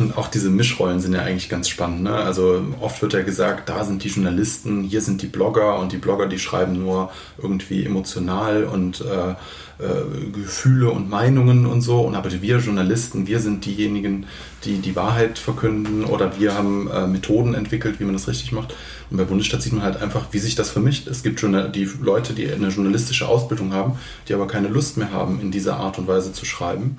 Und 0.00 0.16
auch 0.16 0.28
diese 0.28 0.50
Mischrollen 0.50 1.00
sind 1.00 1.12
ja 1.12 1.20
eigentlich 1.20 1.48
ganz 1.48 1.68
spannend. 1.68 2.02
Ne? 2.02 2.14
Also 2.14 2.62
oft 2.80 3.00
wird 3.02 3.12
ja 3.12 3.22
gesagt, 3.22 3.68
da 3.68 3.84
sind 3.84 4.02
die 4.02 4.08
Journalisten, 4.08 4.82
hier 4.82 5.00
sind 5.00 5.22
die 5.22 5.26
Blogger 5.26 5.78
und 5.78 5.92
die 5.92 5.98
Blogger, 5.98 6.26
die 6.26 6.38
schreiben 6.38 6.82
nur 6.82 7.10
irgendwie 7.38 7.84
emotional 7.84 8.64
und 8.64 9.02
äh, 9.02 9.34
äh, 9.80 10.30
Gefühle 10.32 10.90
und 10.90 11.08
Meinungen 11.08 11.64
und 11.64 11.80
so. 11.80 12.00
Und 12.00 12.14
aber 12.14 12.30
wir 12.30 12.58
Journalisten, 12.58 13.26
wir 13.26 13.40
sind 13.40 13.64
diejenigen, 13.64 14.26
die 14.64 14.78
die 14.78 14.94
Wahrheit 14.94 15.38
verkünden 15.38 16.04
oder 16.04 16.38
wir 16.38 16.54
haben 16.54 16.90
äh, 16.90 17.06
Methoden 17.06 17.54
entwickelt, 17.54 17.98
wie 17.98 18.04
man 18.04 18.12
das 18.12 18.28
richtig 18.28 18.52
macht. 18.52 18.74
Und 19.10 19.16
bei 19.16 19.24
Bundesstadt 19.24 19.62
sieht 19.62 19.72
man 19.72 19.82
halt 19.82 20.02
einfach, 20.02 20.26
wie 20.32 20.38
sich 20.38 20.54
das 20.54 20.70
vermischt. 20.70 21.06
Es 21.06 21.22
gibt 21.22 21.40
schon 21.40 21.72
die 21.72 21.88
Leute, 22.02 22.34
die 22.34 22.50
eine 22.50 22.68
journalistische 22.68 23.26
Ausbildung 23.26 23.72
haben, 23.72 23.98
die 24.28 24.34
aber 24.34 24.46
keine 24.46 24.68
Lust 24.68 24.98
mehr 24.98 25.12
haben, 25.12 25.40
in 25.40 25.50
dieser 25.50 25.78
Art 25.78 25.98
und 25.98 26.06
Weise 26.06 26.32
zu 26.32 26.44
schreiben. 26.44 26.98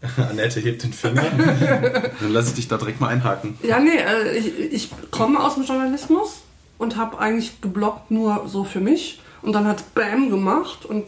Annette 0.30 0.60
hebt 0.60 0.82
den 0.82 0.92
Finger. 0.92 1.24
Dann 2.20 2.32
lasse 2.32 2.50
ich 2.50 2.54
dich 2.54 2.68
da 2.68 2.76
direkt 2.76 3.00
mal 3.00 3.08
einhaken. 3.08 3.58
Ja, 3.62 3.80
nee, 3.80 3.96
äh, 3.96 4.36
ich, 4.36 4.72
ich 4.72 4.90
komme 5.10 5.42
aus 5.42 5.54
dem 5.54 5.64
Journalismus 5.64 6.42
und 6.78 6.96
habe 6.96 7.18
eigentlich 7.18 7.60
geblockt 7.60 8.10
nur 8.10 8.44
so 8.46 8.64
für 8.64 8.80
mich. 8.80 9.20
Und 9.40 9.52
dann 9.52 9.68
hat 9.68 9.78
es 9.78 9.82
Bam 9.84 10.30
gemacht 10.30 10.84
und 10.84 11.06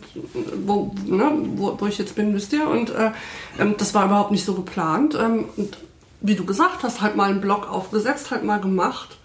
wo, 0.65 0.95
ne, 1.05 1.33
wo, 1.57 1.77
wo, 1.81 1.87
ich 1.87 1.99
jetzt 1.99 2.15
bin, 2.15 2.33
wisst 2.33 2.53
ihr. 2.53 2.69
Und 2.69 2.91
äh, 2.91 3.11
ähm, 3.59 3.75
das 3.77 3.93
war 3.93 4.05
überhaupt 4.05 4.31
nicht 4.31 4.45
so 4.45 4.55
geplant. 4.55 5.17
Ähm, 5.21 5.47
und 5.57 5.79
wie 6.21 6.37
du 6.37 6.45
gesagt 6.45 6.85
hast, 6.85 7.01
halt 7.01 7.17
mal 7.17 7.31
einen 7.31 7.41
Blog 7.41 7.69
aufgesetzt, 7.69 8.31
halt 8.31 8.45
mal 8.45 8.61
gemacht. 8.61 9.19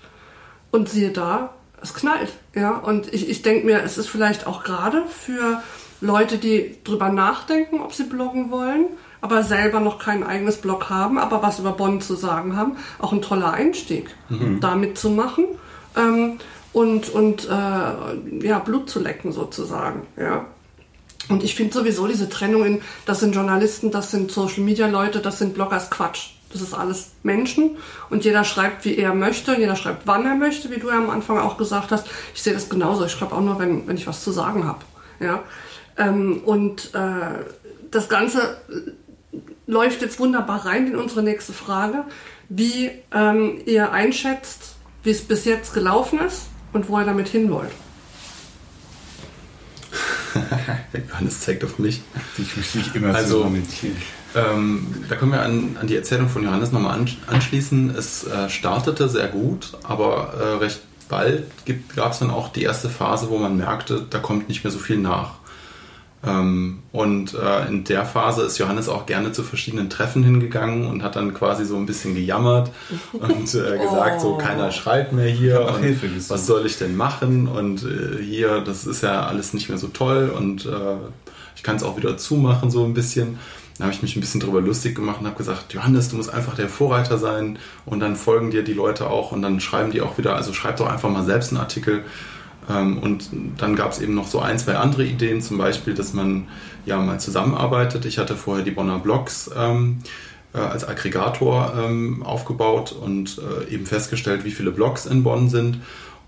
Und 0.71 0.89
siehe 0.89 1.11
da, 1.11 1.53
es 1.81 1.93
knallt. 1.93 2.33
Ja? 2.55 2.77
Und 2.77 3.13
ich, 3.13 3.29
ich 3.29 3.43
denke 3.43 3.67
mir, 3.67 3.83
es 3.83 3.99
ist 3.99 4.07
vielleicht 4.07 4.47
auch 4.47 4.63
gerade 4.63 5.03
für 5.07 5.61
Leute, 6.01 6.37
die 6.37 6.77
drüber 6.83 7.09
nachdenken, 7.09 7.81
ob 7.81 7.93
sie 7.93 8.05
bloggen 8.05 8.49
wollen, 8.49 8.87
aber 9.25 9.41
selber 9.41 9.79
noch 9.79 9.97
kein 9.97 10.23
eigenes 10.23 10.57
Blog 10.57 10.91
haben, 10.91 11.17
aber 11.17 11.41
was 11.41 11.57
über 11.57 11.71
Bonn 11.71 11.99
zu 11.99 12.13
sagen 12.13 12.55
haben, 12.55 12.77
auch 12.99 13.11
ein 13.11 13.23
toller 13.23 13.51
Einstieg, 13.53 14.15
mhm. 14.29 14.59
damit 14.59 14.99
zu 14.99 15.09
machen 15.09 15.45
ähm, 15.97 16.37
und, 16.73 17.09
und 17.09 17.45
äh, 17.45 18.45
ja, 18.45 18.59
Blut 18.63 18.87
zu 18.87 18.99
lecken 18.99 19.31
sozusagen. 19.31 20.05
Ja. 20.15 20.45
Und 21.27 21.43
ich 21.43 21.55
finde 21.55 21.73
sowieso 21.73 22.05
diese 22.05 22.29
Trennung 22.29 22.65
in, 22.65 22.81
das 23.07 23.19
sind 23.19 23.33
Journalisten, 23.33 23.89
das 23.89 24.11
sind 24.11 24.31
Social 24.31 24.61
Media 24.61 24.85
Leute, 24.85 25.21
das 25.21 25.39
sind 25.39 25.55
Bloggers 25.55 25.89
Quatsch. 25.89 26.29
Das 26.51 26.61
ist 26.61 26.75
alles 26.75 27.13
Menschen 27.23 27.77
und 28.11 28.25
jeder 28.25 28.43
schreibt, 28.43 28.85
wie 28.85 28.95
er 28.95 29.15
möchte, 29.15 29.57
jeder 29.57 29.75
schreibt, 29.75 30.05
wann 30.05 30.23
er 30.27 30.35
möchte, 30.35 30.69
wie 30.69 30.79
du 30.79 30.89
ja 30.89 30.99
am 30.99 31.09
Anfang 31.09 31.39
auch 31.39 31.57
gesagt 31.57 31.91
hast. 31.91 32.05
Ich 32.35 32.43
sehe 32.43 32.53
das 32.53 32.69
genauso. 32.69 33.05
Ich 33.05 33.11
schreibe 33.11 33.33
auch 33.33 33.41
nur, 33.41 33.57
wenn, 33.57 33.87
wenn 33.87 33.97
ich 33.97 34.05
was 34.05 34.23
zu 34.23 34.31
sagen 34.31 34.65
habe. 34.65 34.79
Ja? 35.19 35.41
Ähm, 35.97 36.41
und 36.45 36.93
äh, 36.93 37.43
das 37.91 38.09
Ganze 38.09 38.57
läuft 39.67 40.01
jetzt 40.01 40.19
wunderbar 40.19 40.65
rein 40.65 40.87
in 40.87 40.95
unsere 40.95 41.23
nächste 41.23 41.53
Frage, 41.53 42.03
wie 42.49 42.91
ähm, 43.13 43.59
ihr 43.65 43.91
einschätzt, 43.91 44.75
wie 45.03 45.11
es 45.11 45.21
bis 45.21 45.45
jetzt 45.45 45.73
gelaufen 45.73 46.19
ist 46.19 46.47
und 46.73 46.89
wo 46.89 46.99
ihr 46.99 47.05
damit 47.05 47.27
hin 47.27 47.49
wollt. 47.49 47.71
Johannes 51.09 51.39
zeigt 51.41 51.63
auf 51.63 51.79
mich. 51.79 52.01
Ich 52.37 52.57
muss 52.57 52.75
nicht 52.75 52.95
immer 52.95 53.15
also, 53.15 53.37
so 53.37 53.43
kommentieren. 53.43 53.95
Ähm, 54.35 55.05
da 55.07 55.15
können 55.15 55.31
wir 55.31 55.41
an, 55.41 55.77
an, 55.79 55.87
die 55.87 55.95
Erzählung 55.95 56.27
von 56.27 56.43
Johannes 56.43 56.71
nochmal 56.71 56.99
an, 56.99 57.09
anschließen. 57.27 57.95
Es 57.95 58.25
äh, 58.25 58.49
startete 58.49 59.07
sehr 59.07 59.29
gut, 59.29 59.77
aber 59.83 60.33
äh, 60.33 60.57
recht 60.57 60.81
bald 61.07 61.45
gab 61.95 62.11
es 62.11 62.19
dann 62.19 62.31
auch 62.31 62.49
die 62.49 62.63
erste 62.63 62.89
Phase, 62.89 63.29
wo 63.29 63.37
man 63.37 63.55
merkte, 63.57 64.05
da 64.09 64.19
kommt 64.19 64.49
nicht 64.49 64.63
mehr 64.63 64.71
so 64.71 64.79
viel 64.79 64.97
nach. 64.97 65.35
Ähm, 66.25 66.79
und 66.91 67.33
äh, 67.33 67.67
in 67.67 67.83
der 67.83 68.05
Phase 68.05 68.43
ist 68.43 68.57
Johannes 68.57 68.89
auch 68.89 69.05
gerne 69.05 69.31
zu 69.31 69.43
verschiedenen 69.43 69.89
Treffen 69.89 70.23
hingegangen 70.23 70.87
und 70.87 71.03
hat 71.03 71.15
dann 71.15 71.33
quasi 71.33 71.65
so 71.65 71.75
ein 71.75 71.85
bisschen 71.85 72.15
gejammert 72.15 72.71
und 73.13 73.53
äh, 73.53 73.77
gesagt, 73.77 74.17
oh. 74.17 74.21
so 74.21 74.37
keiner 74.37 74.71
schreibt 74.71 75.13
mehr 75.13 75.29
hier 75.29 75.61
und 75.61 76.29
was 76.29 76.45
soll 76.45 76.65
ich 76.65 76.77
denn 76.77 76.95
machen 76.95 77.47
und 77.47 77.83
äh, 77.83 78.21
hier, 78.21 78.61
das 78.61 78.87
ist 78.87 79.03
ja 79.03 79.25
alles 79.25 79.53
nicht 79.53 79.69
mehr 79.69 79.77
so 79.77 79.87
toll 79.87 80.31
und 80.35 80.65
äh, 80.65 80.95
ich 81.55 81.63
kann 81.63 81.75
es 81.75 81.83
auch 81.83 81.97
wieder 81.97 82.17
zumachen 82.17 82.69
so 82.71 82.83
ein 82.83 82.93
bisschen. 82.93 83.39
Dann 83.77 83.87
habe 83.87 83.93
ich 83.93 84.01
mich 84.01 84.15
ein 84.15 84.21
bisschen 84.21 84.39
drüber 84.39 84.61
lustig 84.61 84.95
gemacht 84.95 85.19
und 85.19 85.27
habe 85.27 85.37
gesagt, 85.37 85.73
Johannes, 85.73 86.07
du 86.07 86.15
musst 86.15 86.33
einfach 86.33 86.55
der 86.55 86.69
Vorreiter 86.69 87.17
sein 87.17 87.59
und 87.85 87.99
dann 87.99 88.15
folgen 88.15 88.49
dir 88.49 88.63
die 88.63 88.73
Leute 88.73 89.09
auch 89.09 89.33
und 89.33 89.41
dann 89.41 89.59
schreiben 89.59 89.91
die 89.91 89.99
auch 89.99 90.17
wieder, 90.17 90.35
also 90.35 90.53
schreib 90.53 90.77
doch 90.77 90.87
einfach 90.87 91.09
mal 91.09 91.25
selbst 91.25 91.51
einen 91.51 91.59
Artikel 91.59 92.05
und 92.73 93.29
dann 93.57 93.75
gab 93.75 93.91
es 93.91 93.99
eben 93.99 94.15
noch 94.15 94.27
so 94.27 94.39
ein, 94.39 94.57
zwei 94.57 94.75
andere 94.75 95.05
Ideen, 95.05 95.41
zum 95.41 95.57
Beispiel, 95.57 95.93
dass 95.93 96.13
man 96.13 96.47
ja 96.85 96.97
mal 96.97 97.19
zusammenarbeitet. 97.19 98.05
Ich 98.05 98.17
hatte 98.17 98.35
vorher 98.35 98.63
die 98.63 98.71
Bonner 98.71 98.99
Blogs 98.99 99.51
ähm, 99.55 99.99
äh, 100.53 100.57
als 100.59 100.87
Aggregator 100.87 101.73
ähm, 101.77 102.23
aufgebaut 102.23 102.91
und 102.93 103.39
äh, 103.39 103.73
eben 103.73 103.85
festgestellt, 103.85 104.45
wie 104.45 104.51
viele 104.51 104.71
Blogs 104.71 105.05
in 105.05 105.23
Bonn 105.23 105.49
sind 105.49 105.79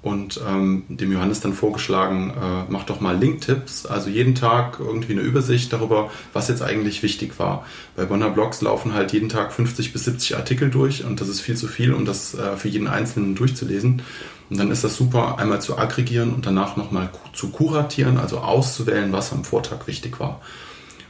und 0.04 0.40
ähm, 0.48 0.84
dem 0.90 1.12
Johannes 1.12 1.40
dann 1.40 1.54
vorgeschlagen, 1.54 2.32
äh, 2.32 2.70
mach 2.70 2.84
doch 2.84 3.02
mal 3.02 3.18
Link-Tipps, 3.18 3.86
also 3.86 4.10
jeden 4.10 4.36
Tag 4.36 4.80
irgendwie 4.80 5.14
eine 5.14 5.22
Übersicht 5.22 5.74
darüber, 5.74 6.12
was 6.34 6.48
jetzt 6.48 6.62
eigentlich 6.62 7.04
wichtig 7.04 7.40
war. 7.40 7.66
Bei 7.96 8.06
Bonner 8.06 8.30
Blogs 8.30 8.62
laufen 8.62 8.94
halt 8.94 9.12
jeden 9.12 9.30
Tag 9.30 9.52
50 9.52 9.94
bis 9.94 10.06
70 10.06 10.38
Artikel 10.38 10.70
durch 10.70 11.04
und 11.04 11.20
das 11.20 11.30
ist 11.30 11.42
viel 11.42 11.58
zu 11.58 11.68
viel, 11.68 11.94
um 11.94 12.06
das 12.06 12.36
äh, 12.36 12.56
für 12.58 12.68
jeden 12.68 12.88
Einzelnen 12.88 13.36
durchzulesen. 13.36 14.02
Und 14.50 14.58
dann 14.58 14.72
ist 14.72 14.84
das 14.84 14.96
super, 14.96 15.40
einmal 15.40 15.62
zu 15.62 15.78
aggregieren 15.78 16.34
und 16.34 16.46
danach 16.46 16.78
nochmal 16.78 17.10
zu 17.34 17.50
kuratieren, 17.50 18.18
also 18.18 18.40
auszuwählen, 18.40 19.12
was 19.12 19.34
am 19.34 19.44
Vortag 19.44 19.88
wichtig 19.88 20.20
war. 20.20 20.42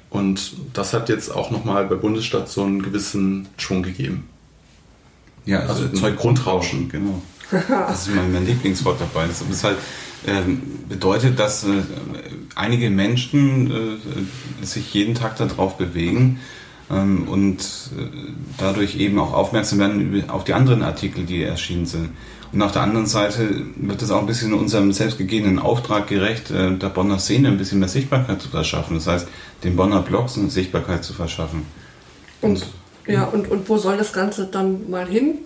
Und 0.10 0.54
das 0.74 0.94
hat 0.94 1.10
jetzt 1.10 1.30
auch 1.30 1.52
nochmal 1.52 1.86
bei 1.86 1.96
Bundesstadt 1.96 2.50
so 2.50 2.64
einen 2.64 2.82
gewissen 2.82 3.48
Schwung 3.58 3.84
gegeben. 3.84 4.28
Ja, 5.46 5.60
also, 5.62 5.84
also 5.84 5.90
Zeug 5.90 6.18
Grundrauschen, 6.18 6.90
genau. 6.90 7.22
Das 7.70 8.08
ist 8.08 8.16
mein, 8.16 8.32
mein 8.34 8.46
Lieblingswort 8.46 9.00
dabei. 9.00 9.28
Das 9.28 9.42
ist 9.42 9.64
halt, 9.64 9.78
ähm, 10.26 10.62
bedeutet, 10.90 11.40
dass 11.40 11.64
äh, 11.64 11.84
einige 12.56 12.90
Menschen 12.90 13.72
äh, 13.72 14.66
sich 14.66 14.94
jeden 14.94 15.16
Tag 15.16 15.38
darauf 15.38 15.78
bewegen 15.78 16.18
ähm, 16.18 16.40
und 16.90 17.60
äh, 17.98 18.08
dadurch 18.58 18.98
eben 18.98 19.20
auch 19.20 19.34
aufmerksam 19.34 19.80
werden 19.80 20.30
auf 20.30 20.46
die 20.46 20.54
anderen 20.54 20.84
Artikel, 20.84 21.26
die 21.26 21.44
erschienen 21.44 21.86
sind. 21.86 22.10
Und 22.54 22.62
auf 22.62 22.72
der 22.72 22.82
anderen 22.82 23.08
Seite 23.08 23.66
wird 23.76 24.02
es 24.02 24.10
auch 24.10 24.22
ein 24.22 24.26
bisschen 24.26 24.54
unserem 24.54 24.94
selbstgegebenen 24.94 25.60
Auftrag 25.60 26.08
gerecht, 26.08 26.50
äh, 26.50 26.76
der 26.78 26.88
Bonner 26.88 27.20
Szene 27.20 27.50
ein 27.50 27.58
bisschen 27.58 27.80
mehr 27.80 27.90
Sichtbarkeit 27.90 28.42
zu 28.42 28.50
verschaffen. 28.50 28.96
Das 28.96 29.08
heißt, 29.08 29.28
den 29.64 29.76
Bonner 29.76 30.02
Blogs 30.02 30.38
eine 30.38 30.50
Sichtbarkeit 30.50 31.04
zu 31.04 31.14
verschaffen. 31.14 31.64
Und, 32.42 32.52
und 32.52 33.14
ja, 33.14 33.26
und, 33.26 33.50
und 33.50 33.68
wo 33.68 33.78
soll 33.78 33.98
das 33.98 34.14
Ganze 34.14 34.46
dann 34.46 34.90
mal 34.90 35.08
hin? 35.08 35.40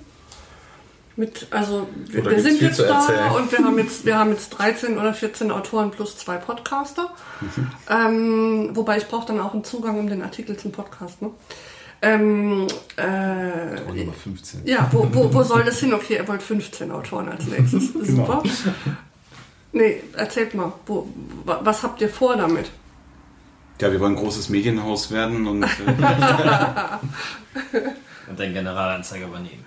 Mit, 1.17 1.47
also 1.51 1.89
wir, 2.07 2.25
wir 2.25 2.41
sind 2.41 2.61
jetzt 2.61 2.79
da 2.79 3.31
und 3.31 3.51
wir 3.51 3.59
haben 3.59 3.77
jetzt, 3.77 4.05
wir 4.05 4.17
haben 4.17 4.31
jetzt 4.31 4.49
13 4.51 4.97
oder 4.97 5.13
14 5.13 5.51
Autoren 5.51 5.91
plus 5.91 6.17
zwei 6.17 6.37
Podcaster. 6.37 7.13
Mhm. 7.41 7.71
Ähm, 7.89 8.69
wobei 8.75 8.97
ich 8.97 9.07
brauche 9.07 9.27
dann 9.27 9.41
auch 9.41 9.53
einen 9.53 9.65
Zugang, 9.65 9.99
um 9.99 10.07
den 10.07 10.21
Artikel 10.21 10.57
zum 10.57 10.71
Podcast. 10.71 11.21
Ne? 11.21 11.31
Ähm, 12.01 12.67
äh, 12.97 13.81
Nummer 13.81 14.13
15. 14.13 14.65
Ja, 14.65 14.89
wo, 14.91 15.07
wo, 15.11 15.33
wo 15.33 15.43
soll 15.43 15.63
das 15.63 15.79
hin? 15.81 15.93
Okay, 15.93 16.15
ihr 16.15 16.27
wollt 16.27 16.41
15 16.41 16.91
Autoren 16.91 17.29
als 17.29 17.45
nächstes. 17.45 17.93
genau. 17.93 18.25
Super. 18.25 18.43
Nee, 19.73 20.03
erzählt 20.13 20.53
mal, 20.53 20.73
wo, 20.85 21.07
was 21.45 21.83
habt 21.83 22.01
ihr 22.01 22.09
vor 22.09 22.35
damit? 22.35 22.69
Ja, 23.79 23.89
wir 23.91 23.99
wollen 23.99 24.13
ein 24.13 24.19
großes 24.19 24.49
Medienhaus 24.49 25.11
werden 25.11 25.47
und, 25.47 25.63
äh, 25.63 25.67
und 28.29 28.39
den 28.39 28.53
Generalanzeiger 28.53 29.27
übernehmen. 29.27 29.65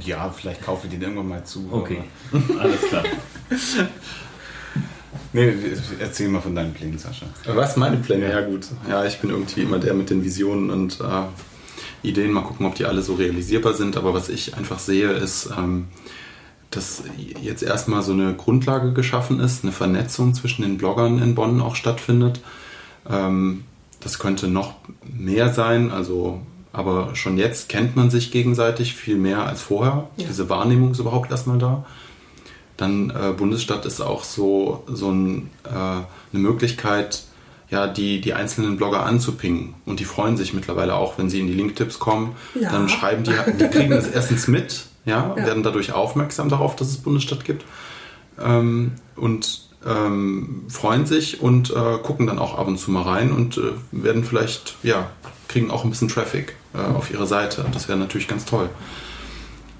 Ja, 0.00 0.30
vielleicht 0.30 0.62
kaufen 0.62 0.90
wir 0.90 0.90
den 0.90 1.02
irgendwann 1.02 1.28
mal 1.28 1.44
zu. 1.44 1.68
Okay, 1.70 2.04
alles 2.58 2.80
klar. 2.82 3.04
Nee, 5.34 5.54
erzähl 5.98 6.28
mal 6.28 6.40
von 6.40 6.54
deinen 6.54 6.74
Plänen, 6.74 6.98
Sascha. 6.98 7.26
Was 7.46 7.76
meine 7.76 7.96
Pläne? 7.96 8.30
Ja 8.30 8.42
gut. 8.42 8.66
Ja, 8.88 9.04
ich 9.06 9.18
bin 9.18 9.30
irgendwie 9.30 9.62
immer 9.62 9.78
der 9.78 9.94
mit 9.94 10.10
den 10.10 10.22
Visionen 10.22 10.70
und 10.70 11.00
äh, 11.00 12.06
Ideen. 12.06 12.32
Mal 12.32 12.42
gucken, 12.42 12.66
ob 12.66 12.74
die 12.74 12.84
alle 12.84 13.00
so 13.00 13.14
realisierbar 13.14 13.72
sind. 13.72 13.96
Aber 13.96 14.12
was 14.12 14.28
ich 14.28 14.56
einfach 14.56 14.78
sehe, 14.78 15.10
ist, 15.10 15.48
ähm, 15.56 15.88
dass 16.70 17.04
jetzt 17.40 17.62
erstmal 17.62 18.02
so 18.02 18.12
eine 18.12 18.34
Grundlage 18.34 18.92
geschaffen 18.92 19.40
ist, 19.40 19.64
eine 19.64 19.72
Vernetzung 19.72 20.34
zwischen 20.34 20.62
den 20.62 20.76
Bloggern 20.76 21.22
in 21.22 21.34
Bonn 21.34 21.62
auch 21.62 21.76
stattfindet. 21.76 22.40
Ähm, 23.08 23.64
das 24.00 24.18
könnte 24.18 24.48
noch 24.48 24.74
mehr 25.02 25.50
sein, 25.52 25.90
also 25.90 26.40
aber 26.72 27.14
schon 27.14 27.36
jetzt 27.36 27.68
kennt 27.68 27.96
man 27.96 28.10
sich 28.10 28.30
gegenseitig 28.30 28.94
viel 28.94 29.16
mehr 29.16 29.46
als 29.46 29.60
vorher. 29.62 30.08
Ja. 30.16 30.26
Diese 30.28 30.48
Wahrnehmung 30.48 30.92
ist 30.92 31.00
überhaupt 31.00 31.30
erstmal 31.30 31.58
da. 31.58 31.84
Dann 32.78 33.10
äh, 33.10 33.32
Bundesstadt 33.32 33.84
ist 33.84 34.00
auch 34.00 34.24
so, 34.24 34.84
so 34.86 35.10
ein, 35.10 35.50
äh, 35.64 35.70
eine 35.70 36.06
Möglichkeit, 36.32 37.24
ja, 37.70 37.86
die, 37.86 38.20
die 38.20 38.34
einzelnen 38.34 38.76
Blogger 38.76 39.04
anzupingen. 39.04 39.74
Und 39.84 40.00
die 40.00 40.04
freuen 40.04 40.36
sich 40.36 40.54
mittlerweile 40.54 40.94
auch, 40.94 41.18
wenn 41.18 41.28
sie 41.28 41.40
in 41.40 41.46
die 41.46 41.54
Linktipps 41.54 41.98
kommen. 41.98 42.34
Ja. 42.58 42.70
Dann 42.70 42.88
schreiben 42.88 43.22
die, 43.24 43.32
die 43.58 43.68
kriegen 43.68 43.90
das 43.90 44.08
erstens 44.08 44.48
mit, 44.48 44.86
ja, 45.04 45.34
ja, 45.36 45.44
werden 45.44 45.62
dadurch 45.62 45.92
aufmerksam 45.92 46.48
darauf, 46.48 46.74
dass 46.76 46.88
es 46.88 46.98
Bundesstadt 46.98 47.44
gibt. 47.44 47.64
Ähm, 48.42 48.92
und 49.14 49.68
ähm, 49.86 50.64
freuen 50.68 51.06
sich 51.06 51.42
und 51.42 51.70
äh, 51.70 51.98
gucken 52.02 52.26
dann 52.26 52.38
auch 52.38 52.58
ab 52.58 52.66
und 52.66 52.78
zu 52.78 52.90
mal 52.90 53.02
rein 53.02 53.32
und 53.32 53.58
äh, 53.58 53.72
werden 53.90 54.24
vielleicht, 54.24 54.76
ja, 54.82 55.10
kriegen 55.48 55.70
auch 55.70 55.84
ein 55.84 55.90
bisschen 55.90 56.08
Traffic 56.08 56.54
äh, 56.74 56.78
auf 56.78 57.10
ihre 57.10 57.26
Seite. 57.26 57.64
Das 57.72 57.88
wäre 57.88 57.98
natürlich 57.98 58.28
ganz 58.28 58.44
toll. 58.44 58.70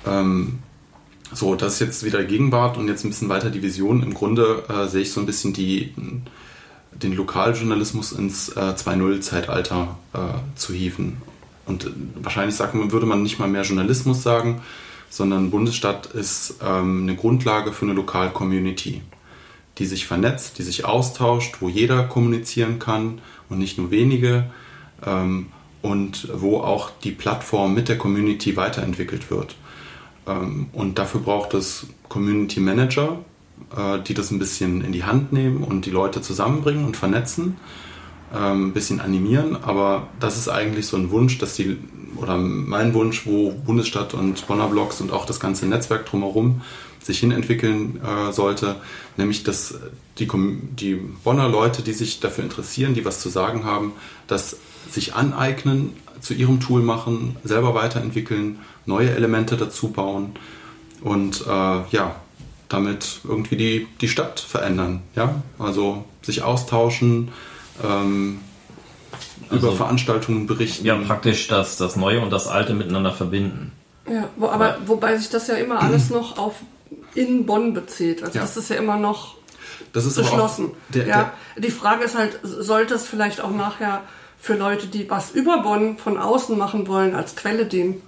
Ähm, 0.06 0.58
so, 1.32 1.54
das 1.54 1.74
ist 1.74 1.80
jetzt 1.80 2.04
wieder 2.04 2.22
Gegenwart 2.24 2.76
und 2.76 2.88
jetzt 2.88 3.04
ein 3.04 3.10
bisschen 3.10 3.28
weiter 3.28 3.50
die 3.50 3.62
Vision. 3.62 4.02
Im 4.02 4.14
Grunde 4.14 4.64
äh, 4.68 4.86
sehe 4.86 5.02
ich 5.02 5.12
so 5.12 5.20
ein 5.20 5.26
bisschen 5.26 5.52
die, 5.54 5.94
den 6.92 7.14
Lokaljournalismus 7.14 8.12
ins 8.12 8.50
äh, 8.50 8.60
2.0-Zeitalter 8.60 9.96
äh, 10.12 10.18
zu 10.56 10.74
hieven. 10.74 11.22
Und 11.64 11.86
äh, 11.86 11.90
wahrscheinlich 12.16 12.56
sagt 12.56 12.74
man, 12.74 12.92
würde 12.92 13.06
man 13.06 13.22
nicht 13.22 13.38
mal 13.38 13.48
mehr 13.48 13.62
Journalismus 13.62 14.22
sagen, 14.22 14.60
sondern 15.08 15.50
Bundesstadt 15.50 16.06
ist 16.06 16.56
ähm, 16.62 17.02
eine 17.02 17.16
Grundlage 17.16 17.72
für 17.72 17.86
eine 17.86 17.94
Lokal-Community, 17.94 19.02
die 19.78 19.86
sich 19.86 20.06
vernetzt, 20.06 20.58
die 20.58 20.62
sich 20.62 20.84
austauscht, 20.84 21.56
wo 21.60 21.68
jeder 21.68 22.04
kommunizieren 22.04 22.78
kann 22.78 23.20
und 23.48 23.58
nicht 23.58 23.78
nur 23.78 23.90
wenige 23.90 24.50
ähm, 25.04 25.46
und 25.82 26.28
wo 26.32 26.58
auch 26.58 26.90
die 27.02 27.10
Plattform 27.10 27.74
mit 27.74 27.88
der 27.88 27.98
Community 27.98 28.56
weiterentwickelt 28.56 29.30
wird. 29.30 29.56
Ähm, 30.26 30.68
und 30.72 30.98
dafür 30.98 31.20
braucht 31.20 31.54
es 31.54 31.88
Community 32.08 32.60
Manager, 32.60 33.18
äh, 33.76 34.00
die 34.00 34.14
das 34.14 34.30
ein 34.30 34.38
bisschen 34.38 34.82
in 34.82 34.92
die 34.92 35.04
Hand 35.04 35.32
nehmen 35.32 35.64
und 35.64 35.84
die 35.84 35.90
Leute 35.90 36.20
zusammenbringen 36.20 36.84
und 36.84 36.96
vernetzen, 36.96 37.56
ähm, 38.34 38.68
ein 38.68 38.72
bisschen 38.72 39.00
animieren. 39.00 39.56
Aber 39.62 40.08
das 40.20 40.36
ist 40.36 40.48
eigentlich 40.48 40.86
so 40.86 40.96
ein 40.96 41.10
Wunsch, 41.10 41.38
dass 41.38 41.54
die, 41.54 41.76
oder 42.16 42.36
mein 42.36 42.94
Wunsch, 42.94 43.26
wo 43.26 43.50
Bundesstadt 43.50 44.14
und 44.14 44.46
Bonner 44.46 44.68
Blocks 44.68 45.00
und 45.00 45.12
auch 45.12 45.26
das 45.26 45.40
ganze 45.40 45.66
Netzwerk 45.66 46.06
drumherum 46.06 46.62
sich 47.02 47.20
hinentwickeln 47.20 48.00
äh, 48.02 48.32
sollte, 48.32 48.76
nämlich 49.16 49.44
dass 49.44 49.74
die, 50.18 50.28
die 50.78 50.94
Bonner 50.94 51.48
Leute, 51.48 51.82
die 51.82 51.92
sich 51.92 52.20
dafür 52.20 52.44
interessieren, 52.44 52.94
die 52.94 53.04
was 53.04 53.20
zu 53.20 53.28
sagen 53.28 53.64
haben, 53.64 53.92
das 54.26 54.56
sich 54.90 55.14
aneignen, 55.14 55.94
zu 56.20 56.34
ihrem 56.34 56.60
Tool 56.60 56.82
machen, 56.82 57.36
selber 57.42 57.74
weiterentwickeln 57.74 58.60
neue 58.86 59.10
Elemente 59.10 59.56
dazu 59.56 59.88
bauen 59.88 60.34
und 61.00 61.44
äh, 61.46 61.50
ja, 61.50 62.16
damit 62.68 63.20
irgendwie 63.24 63.56
die, 63.56 63.88
die 64.00 64.08
Stadt 64.08 64.40
verändern. 64.40 65.02
Ja? 65.16 65.42
Also 65.58 66.04
sich 66.22 66.42
austauschen, 66.42 67.32
ähm, 67.82 68.40
also, 69.50 69.68
über 69.68 69.76
Veranstaltungen 69.76 70.46
berichten. 70.46 70.86
Ja, 70.86 70.96
praktisch 70.96 71.48
das, 71.48 71.76
das 71.76 71.96
Neue 71.96 72.20
und 72.20 72.30
das 72.30 72.46
Alte 72.46 72.74
miteinander 72.74 73.12
verbinden. 73.12 73.72
Ja, 74.08 74.28
wo, 74.36 74.48
aber 74.48 74.78
wobei 74.86 75.16
sich 75.16 75.28
das 75.28 75.46
ja 75.46 75.54
immer 75.54 75.80
alles 75.80 76.10
noch 76.10 76.38
auf 76.38 76.54
in 77.14 77.46
Bonn 77.46 77.74
bezieht. 77.74 78.22
Also 78.22 78.36
ja. 78.36 78.42
das 78.42 78.56
ist 78.56 78.70
ja 78.70 78.76
immer 78.76 78.96
noch 78.96 79.36
das 79.92 80.06
ist 80.06 80.16
beschlossen. 80.16 80.70
Der, 80.88 81.06
ja, 81.06 81.32
der, 81.54 81.62
die 81.62 81.70
Frage 81.70 82.04
ist 82.04 82.16
halt, 82.16 82.38
sollte 82.42 82.94
es 82.94 83.06
vielleicht 83.06 83.40
auch 83.40 83.50
nachher 83.50 84.02
für 84.38 84.54
Leute, 84.54 84.86
die 84.86 85.08
was 85.08 85.32
über 85.32 85.62
Bonn 85.62 85.98
von 85.98 86.18
außen 86.18 86.56
machen 86.56 86.88
wollen, 86.88 87.14
als 87.14 87.36
Quelle 87.36 87.66
dienen? 87.66 88.02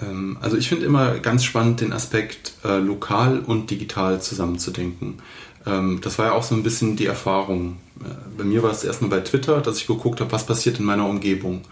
Ähm, 0.00 0.38
also 0.40 0.56
ich 0.56 0.68
finde 0.68 0.86
immer 0.86 1.18
ganz 1.18 1.44
spannend 1.44 1.80
den 1.80 1.92
Aspekt 1.92 2.54
äh, 2.64 2.78
lokal 2.78 3.40
und 3.40 3.70
digital 3.70 4.20
zusammenzudenken. 4.20 5.18
Ähm, 5.66 6.00
das 6.02 6.18
war 6.18 6.26
ja 6.26 6.32
auch 6.32 6.42
so 6.42 6.54
ein 6.54 6.62
bisschen 6.62 6.96
die 6.96 7.06
Erfahrung. 7.06 7.78
Äh, 8.00 8.08
bei 8.36 8.44
mir 8.44 8.62
war 8.62 8.70
es 8.70 8.84
erstmal 8.84 9.10
bei 9.10 9.20
Twitter, 9.20 9.60
dass 9.60 9.78
ich 9.78 9.86
geguckt 9.86 10.20
habe, 10.20 10.32
was 10.32 10.46
passiert 10.46 10.78
in 10.78 10.84
meiner 10.84 11.06
Umgebung. 11.06 11.62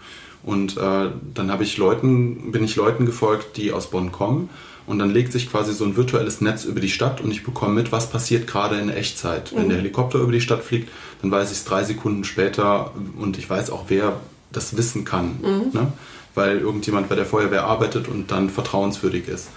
Und 0.43 0.77
äh, 0.77 1.09
dann 1.33 1.51
habe 1.51 1.63
ich 1.63 1.77
Leuten, 1.77 2.51
bin 2.51 2.63
ich 2.63 2.75
Leuten 2.75 3.05
gefolgt, 3.05 3.57
die 3.57 3.71
aus 3.71 3.89
Bonn 3.91 4.11
kommen. 4.11 4.49
Und 4.87 4.99
dann 4.99 5.11
legt 5.11 5.31
sich 5.31 5.49
quasi 5.49 5.73
so 5.73 5.85
ein 5.85 5.95
virtuelles 5.95 6.41
Netz 6.41 6.65
über 6.65 6.79
die 6.79 6.89
Stadt 6.89 7.21
und 7.21 7.31
ich 7.31 7.43
bekomme 7.43 7.75
mit, 7.75 7.91
was 7.91 8.09
passiert 8.09 8.47
gerade 8.47 8.79
in 8.79 8.89
Echtzeit. 8.89 9.51
Mhm. 9.51 9.57
Wenn 9.57 9.69
der 9.69 9.77
Helikopter 9.77 10.19
über 10.19 10.31
die 10.31 10.41
Stadt 10.41 10.63
fliegt, 10.63 10.89
dann 11.21 11.31
weiß 11.31 11.51
ich 11.51 11.57
es 11.57 11.65
drei 11.65 11.83
Sekunden 11.83 12.23
später 12.23 12.91
und 13.17 13.37
ich 13.37 13.49
weiß 13.49 13.69
auch, 13.69 13.85
wer 13.87 14.19
das 14.51 14.75
wissen 14.75 15.05
kann. 15.05 15.37
Mhm. 15.41 15.71
Ne? 15.73 15.93
weil 16.35 16.59
irgendjemand 16.59 17.09
bei 17.09 17.15
der 17.15 17.25
Feuerwehr 17.25 17.65
arbeitet 17.65 18.07
und 18.07 18.31
dann 18.31 18.49
vertrauenswürdig 18.49 19.27
ist. 19.27 19.49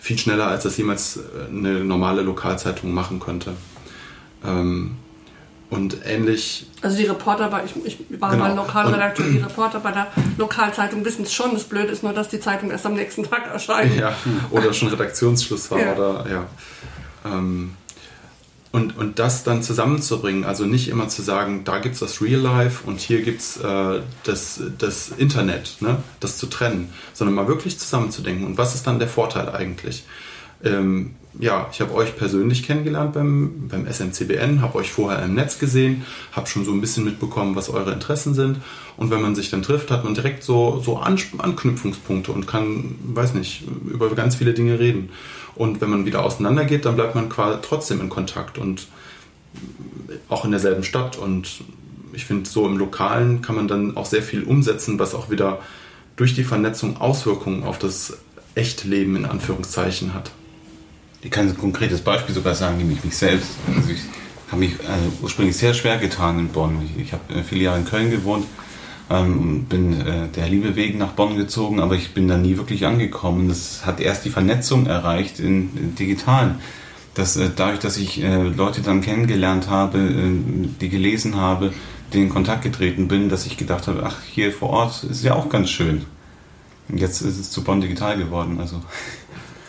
Viel 0.00 0.18
schneller, 0.18 0.48
als 0.48 0.64
das 0.64 0.76
jemals 0.76 1.16
äh, 1.16 1.48
eine 1.48 1.84
normale 1.84 2.22
Lokalzeitung 2.22 2.92
machen 2.92 3.20
könnte. 3.20 3.52
Ähm, 4.44 4.96
und 5.72 5.96
ähnlich. 6.04 6.66
Also 6.82 6.98
die 6.98 7.04
Reporter, 7.04 7.48
bei, 7.48 7.64
ich, 7.64 7.74
ich 7.84 8.20
war 8.20 8.32
genau. 8.32 8.44
mal 8.44 8.54
Lokalredakteur, 8.54 9.26
die 9.26 9.38
Reporter 9.38 9.80
bei 9.80 9.90
der 9.90 10.08
Lokalzeitung 10.36 11.02
wissen 11.02 11.22
es 11.22 11.32
schon. 11.32 11.54
Das 11.54 11.64
Blöde 11.64 11.88
ist 11.88 12.02
nur, 12.02 12.12
dass 12.12 12.28
die 12.28 12.40
Zeitung 12.40 12.70
erst 12.70 12.84
am 12.84 12.92
nächsten 12.92 13.24
Tag 13.24 13.46
erscheint. 13.50 13.96
Ja, 13.96 14.14
oder 14.50 14.74
schon 14.74 14.88
Redaktionsschluss 14.88 15.70
war. 15.70 15.80
Ja. 15.80 15.94
Oder, 15.94 16.26
ja. 16.30 16.46
Ähm, 17.24 17.74
und, 18.70 18.98
und 18.98 19.18
das 19.18 19.44
dann 19.44 19.62
zusammenzubringen, 19.62 20.44
also 20.44 20.66
nicht 20.66 20.88
immer 20.88 21.08
zu 21.08 21.22
sagen, 21.22 21.64
da 21.64 21.78
gibt 21.78 21.94
es 21.94 22.00
das 22.00 22.20
Real 22.20 22.40
Life 22.40 22.86
und 22.86 23.00
hier 23.00 23.22
gibt 23.22 23.40
es 23.40 23.56
äh, 23.56 24.00
das, 24.24 24.60
das 24.76 25.08
Internet, 25.16 25.76
ne? 25.80 26.02
das 26.20 26.36
zu 26.36 26.46
trennen, 26.46 26.92
sondern 27.14 27.34
mal 27.34 27.48
wirklich 27.48 27.78
zusammenzudenken. 27.78 28.46
Und 28.46 28.58
was 28.58 28.74
ist 28.74 28.86
dann 28.86 28.98
der 28.98 29.08
Vorteil 29.08 29.48
eigentlich? 29.48 30.04
Ähm, 30.64 31.12
ja, 31.38 31.68
ich 31.72 31.80
habe 31.80 31.94
euch 31.94 32.14
persönlich 32.16 32.62
kennengelernt 32.62 33.14
beim, 33.14 33.68
beim 33.68 33.86
SMCBN, 33.90 34.60
habe 34.60 34.76
euch 34.76 34.92
vorher 34.92 35.24
im 35.24 35.34
Netz 35.34 35.58
gesehen, 35.58 36.04
habe 36.32 36.46
schon 36.46 36.64
so 36.64 36.72
ein 36.72 36.80
bisschen 36.80 37.04
mitbekommen, 37.04 37.56
was 37.56 37.70
eure 37.70 37.92
Interessen 37.92 38.34
sind. 38.34 38.58
Und 38.98 39.10
wenn 39.10 39.22
man 39.22 39.34
sich 39.34 39.50
dann 39.50 39.62
trifft, 39.62 39.90
hat 39.90 40.04
man 40.04 40.14
direkt 40.14 40.42
so, 40.42 40.80
so 40.80 40.98
Anknüpfungspunkte 40.98 42.32
und 42.32 42.46
kann, 42.46 42.96
weiß 43.02 43.34
nicht, 43.34 43.64
über 43.86 44.10
ganz 44.10 44.36
viele 44.36 44.52
Dinge 44.52 44.78
reden. 44.78 45.10
Und 45.54 45.80
wenn 45.80 45.90
man 45.90 46.04
wieder 46.04 46.22
auseinandergeht, 46.22 46.84
dann 46.84 46.96
bleibt 46.96 47.14
man 47.14 47.28
quasi 47.28 47.58
trotzdem 47.62 48.00
in 48.00 48.10
Kontakt 48.10 48.58
und 48.58 48.88
auch 50.28 50.44
in 50.44 50.50
derselben 50.50 50.84
Stadt. 50.84 51.16
Und 51.16 51.62
ich 52.12 52.26
finde, 52.26 52.48
so 52.48 52.66
im 52.66 52.76
Lokalen 52.76 53.40
kann 53.40 53.56
man 53.56 53.68
dann 53.68 53.96
auch 53.96 54.06
sehr 54.06 54.22
viel 54.22 54.42
umsetzen, 54.42 54.98
was 54.98 55.14
auch 55.14 55.30
wieder 55.30 55.60
durch 56.16 56.34
die 56.34 56.44
Vernetzung 56.44 57.00
Auswirkungen 57.00 57.64
auf 57.64 57.78
das 57.78 58.18
Echtleben 58.54 59.16
in 59.16 59.24
Anführungszeichen 59.24 60.12
hat. 60.12 60.30
Ich 61.22 61.30
kann 61.30 61.48
ein 61.48 61.56
konkretes 61.56 62.00
Beispiel 62.00 62.34
sogar 62.34 62.54
sagen, 62.54 62.78
nämlich 62.78 63.02
mich 63.04 63.16
selbst. 63.16 63.50
Also 63.74 63.90
ich 63.90 64.00
habe 64.48 64.58
mich 64.60 64.72
äh, 64.74 65.22
ursprünglich 65.22 65.56
sehr 65.56 65.72
schwer 65.72 65.98
getan 65.98 66.38
in 66.38 66.48
Bonn. 66.48 66.78
Ich, 66.84 67.02
ich 67.04 67.12
habe 67.12 67.32
äh, 67.32 67.42
viele 67.42 67.62
Jahre 67.62 67.78
in 67.78 67.84
Köln 67.84 68.10
gewohnt 68.10 68.46
ähm, 69.12 69.64
bin 69.64 70.00
äh, 70.00 70.28
der 70.28 70.48
Liebe 70.48 70.76
wegen 70.76 70.98
nach 70.98 71.12
Bonn 71.12 71.36
gezogen, 71.36 71.80
aber 71.80 71.94
ich 71.94 72.14
bin 72.14 72.28
da 72.28 72.36
nie 72.36 72.56
wirklich 72.56 72.86
angekommen. 72.86 73.48
Das 73.48 73.84
hat 73.84 74.00
erst 74.00 74.24
die 74.24 74.30
Vernetzung 74.30 74.86
erreicht 74.86 75.38
in, 75.38 75.76
in 75.76 75.94
digitalen. 75.94 76.56
Dass, 77.14 77.36
äh, 77.36 77.50
dadurch, 77.54 77.80
dass 77.80 77.98
ich 77.98 78.22
äh, 78.22 78.42
Leute 78.42 78.80
dann 78.80 79.02
kennengelernt 79.02 79.68
habe, 79.68 79.98
äh, 79.98 80.68
die 80.80 80.88
gelesen 80.88 81.36
habe, 81.36 81.72
denen 82.14 82.24
in 82.24 82.30
Kontakt 82.30 82.62
getreten 82.62 83.08
bin, 83.08 83.28
dass 83.28 83.46
ich 83.46 83.56
gedacht 83.56 83.86
habe, 83.86 84.02
ach, 84.04 84.22
hier 84.22 84.52
vor 84.52 84.70
Ort 84.70 85.04
ist 85.04 85.22
ja 85.22 85.34
auch 85.34 85.48
ganz 85.48 85.70
schön. 85.70 86.04
Und 86.88 86.98
jetzt 86.98 87.20
ist 87.20 87.38
es 87.38 87.50
zu 87.50 87.64
Bonn 87.64 87.80
digital 87.80 88.16
geworden, 88.16 88.58
also 88.60 88.82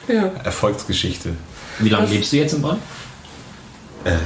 ja. 0.08 0.32
Erfolgsgeschichte. 0.44 1.34
Wie 1.80 1.90
lange 1.90 2.08
lebst 2.08 2.32
du 2.32 2.38
jetzt 2.38 2.54
in 2.54 2.62
Bonn? 2.62 2.80
Äh, 4.04 4.18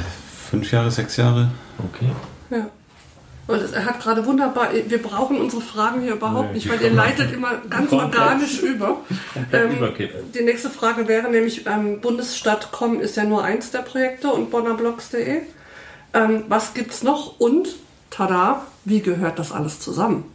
fünf 0.49 0.71
Jahre, 0.71 0.91
sechs 0.91 1.17
Jahre. 1.17 1.51
Okay. 1.77 2.09
Ja. 2.49 2.69
Und 3.47 3.73
er 3.73 3.85
hat 3.85 4.01
gerade 4.01 4.25
wunderbar, 4.25 4.71
wir 4.73 5.01
brauchen 5.01 5.39
unsere 5.39 5.61
Fragen 5.61 6.01
hier 6.01 6.13
überhaupt 6.13 6.49
nee, 6.49 6.55
nicht, 6.55 6.69
weil 6.69 6.81
ihr 6.81 6.91
leitet 6.91 7.31
immer 7.31 7.61
ganz 7.69 7.91
organisch 7.93 8.61
über. 8.61 8.97
Ähm, 9.53 9.77
die 10.33 10.41
nächste 10.41 10.69
Frage 10.69 11.07
wäre 11.07 11.29
nämlich, 11.29 11.65
ähm, 11.67 12.01
Bundesstadt.com 12.01 12.99
ist 12.99 13.15
ja 13.15 13.23
nur 13.23 13.43
eins 13.43 13.71
der 13.71 13.79
Projekte 13.79 14.29
und 14.29 14.49
bonnerblogs.de. 14.49 15.41
Ähm, 16.13 16.43
was 16.49 16.73
gibt 16.73 16.91
es 16.91 17.03
noch 17.03 17.39
und, 17.39 17.69
tada, 18.09 18.65
wie 18.83 19.01
gehört 19.01 19.37
das 19.37 19.51
alles 19.51 19.79
zusammen? 19.79 20.25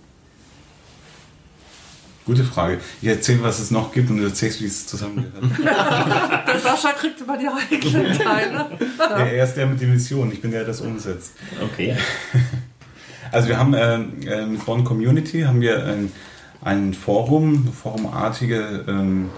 Gute 2.24 2.44
Frage. 2.44 2.78
Ich 3.00 3.08
erzähle, 3.08 3.42
was 3.42 3.58
es 3.58 3.72
noch 3.72 3.92
gibt 3.92 4.08
und 4.10 4.18
du 4.18 4.24
erzählst, 4.24 4.60
wie 4.60 4.66
es 4.66 4.86
zusammengehört. 4.86 5.42
der 6.46 6.58
Sascha 6.60 6.92
kriegt 6.92 7.20
immer 7.20 7.36
die 7.36 7.48
eigenen 7.48 8.16
Teile. 8.16 8.66
Ja, 8.98 9.18
er 9.18 9.44
ist 9.44 9.54
der 9.54 9.66
mit 9.66 9.80
der 9.80 9.88
Mission, 9.88 10.30
ich 10.30 10.40
bin 10.40 10.52
der, 10.52 10.60
der 10.60 10.68
das 10.68 10.80
umsetzt. 10.80 11.32
Okay. 11.62 11.96
Also 13.32 13.48
wir 13.48 13.58
haben 13.58 13.72
äh, 13.72 13.94
äh, 13.94 14.46
mit 14.46 14.62
Bonn 14.66 14.84
Community 14.84 15.40
haben 15.40 15.62
wir 15.62 15.86
ein, 15.86 16.12
ein 16.60 16.92
Forum, 16.92 17.72
forumartige 17.72 18.84
ähm, 18.86 19.30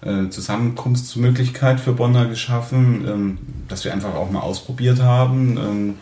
äh, 0.00 0.30
Zusammenkunftsmöglichkeit 0.30 1.78
für 1.78 1.92
Bonner 1.92 2.24
geschaffen, 2.24 3.06
ähm, 3.06 3.38
dass 3.68 3.84
wir 3.84 3.92
einfach 3.92 4.14
auch 4.14 4.30
mal 4.30 4.40
ausprobiert 4.40 5.02
haben, 5.02 5.58
ähm, 5.58 5.94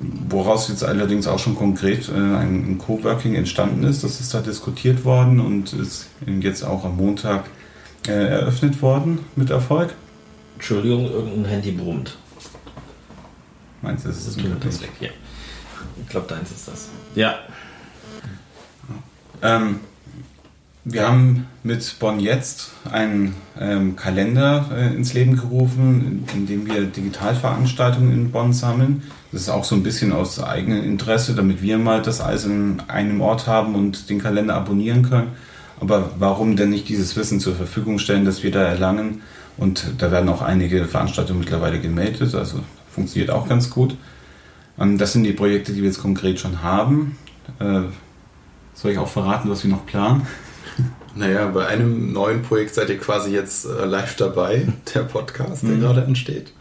woraus 0.00 0.68
jetzt 0.68 0.84
allerdings 0.84 1.26
auch 1.26 1.38
schon 1.38 1.56
konkret 1.56 2.08
äh, 2.08 2.12
ein, 2.12 2.72
ein 2.72 2.78
Coworking 2.78 3.34
entstanden 3.34 3.84
ist. 3.84 4.04
Das 4.04 4.20
ist 4.20 4.32
da 4.32 4.40
diskutiert 4.40 5.04
worden 5.04 5.40
und 5.40 5.72
ist 5.72 6.08
jetzt 6.26 6.62
auch 6.62 6.84
am 6.84 6.96
Montag 6.96 7.44
äh, 8.06 8.12
eröffnet 8.12 8.80
worden 8.82 9.20
mit 9.36 9.50
Erfolg. 9.50 9.94
Entschuldigung, 10.54 11.10
irgendein 11.10 11.44
Handy 11.44 11.72
brummt. 11.72 12.16
Meinst 13.82 14.04
du, 14.04 14.08
das 14.08 14.18
ist 14.18 14.36
das, 14.36 14.44
das 14.60 14.82
weg? 14.82 14.90
Ja. 15.00 15.10
Ich 16.02 16.08
glaube, 16.08 16.26
deins 16.26 16.50
ist 16.50 16.66
das. 16.66 16.88
Ja. 17.14 17.36
Ähm, 19.42 19.80
Wir 20.90 21.06
haben 21.06 21.46
mit 21.64 21.98
Bonn 21.98 22.18
jetzt 22.18 22.70
einen 22.90 23.34
ähm, 23.60 23.94
Kalender 23.94 24.70
äh, 24.74 24.94
ins 24.94 25.12
Leben 25.12 25.36
gerufen, 25.36 26.24
in, 26.32 26.38
in, 26.40 26.46
dem 26.46 26.66
wir 26.66 26.86
Digitalveranstaltungen 26.86 28.10
in 28.10 28.32
Bonn 28.32 28.54
sammeln. 28.54 29.02
Das 29.30 29.42
ist 29.42 29.48
auch 29.50 29.64
so 29.64 29.74
ein 29.74 29.82
bisschen 29.82 30.12
aus 30.12 30.42
eigenem 30.42 30.82
Interesse, 30.82 31.34
damit 31.34 31.60
wir 31.60 31.76
mal 31.76 32.00
das 32.00 32.22
alles 32.22 32.46
in 32.46 32.80
einem 32.88 33.20
Ort 33.20 33.46
haben 33.46 33.74
und 33.74 34.08
den 34.08 34.18
Kalender 34.18 34.54
abonnieren 34.54 35.02
können. 35.02 35.32
Aber 35.78 36.12
warum 36.18 36.56
denn 36.56 36.70
nicht 36.70 36.88
dieses 36.88 37.14
Wissen 37.16 37.38
zur 37.38 37.54
Verfügung 37.54 37.98
stellen, 37.98 38.24
das 38.24 38.42
wir 38.42 38.50
da 38.50 38.62
erlangen? 38.62 39.20
Und 39.58 39.92
da 39.98 40.10
werden 40.10 40.30
auch 40.30 40.40
einige 40.40 40.86
Veranstaltungen 40.86 41.40
mittlerweile 41.40 41.80
gemeldet, 41.80 42.34
also 42.34 42.60
funktioniert 42.90 43.30
auch 43.30 43.46
ganz 43.46 43.68
gut. 43.68 43.94
Ähm, 44.80 44.96
das 44.96 45.12
sind 45.12 45.24
die 45.24 45.34
Projekte, 45.34 45.74
die 45.74 45.82
wir 45.82 45.88
jetzt 45.88 46.00
konkret 46.00 46.40
schon 46.40 46.62
haben. 46.62 47.18
Äh, 47.58 47.82
soll 48.72 48.92
ich 48.92 48.98
auch 48.98 49.08
verraten, 49.08 49.50
was 49.50 49.62
wir 49.64 49.70
noch 49.70 49.84
planen? 49.84 50.26
Naja, 51.14 51.46
bei 51.48 51.66
einem 51.66 52.12
neuen 52.12 52.42
Projekt 52.42 52.74
seid 52.74 52.90
ihr 52.90 52.98
quasi 52.98 53.32
jetzt 53.32 53.64
äh, 53.64 53.84
live 53.84 54.16
dabei, 54.16 54.68
der 54.94 55.00
Podcast, 55.00 55.62
der 55.62 55.70
mhm. 55.70 55.80
gerade 55.80 56.02
entsteht. 56.04 56.52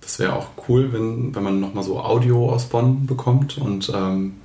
Das 0.00 0.18
wäre 0.18 0.32
auch 0.34 0.48
cool, 0.68 0.92
wenn, 0.92 1.34
wenn 1.34 1.42
man 1.42 1.60
nochmal 1.60 1.84
so 1.84 2.00
Audio 2.00 2.50
aus 2.50 2.66
Bonn 2.66 3.06
bekommt 3.06 3.58
und 3.58 3.92
ähm, 3.94 4.36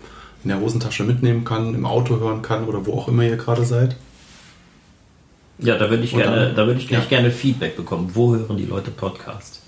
in 0.44 0.50
der 0.50 0.60
Hosentasche 0.60 1.06
mitnehmen 1.06 1.46
kann, 1.46 1.74
im 1.74 1.86
Auto 1.86 2.20
hören 2.20 2.42
kann 2.42 2.66
oder 2.66 2.86
wo 2.86 2.94
auch 2.94 3.08
immer 3.08 3.24
ihr 3.24 3.38
gerade 3.38 3.64
seid. 3.64 3.96
Ja, 5.60 5.78
da 5.78 5.90
würde 5.90 6.04
ich, 6.04 6.12
gerne, 6.12 6.54
da 6.54 6.68
würde 6.68 6.82
ich 6.82 6.90
ja. 6.90 7.00
gerne 7.00 7.32
Feedback 7.32 7.78
bekommen. 7.78 8.12
Wo 8.14 8.36
hören 8.36 8.58
die 8.58 8.66
Leute 8.66 8.92
Podcast? 8.92 9.62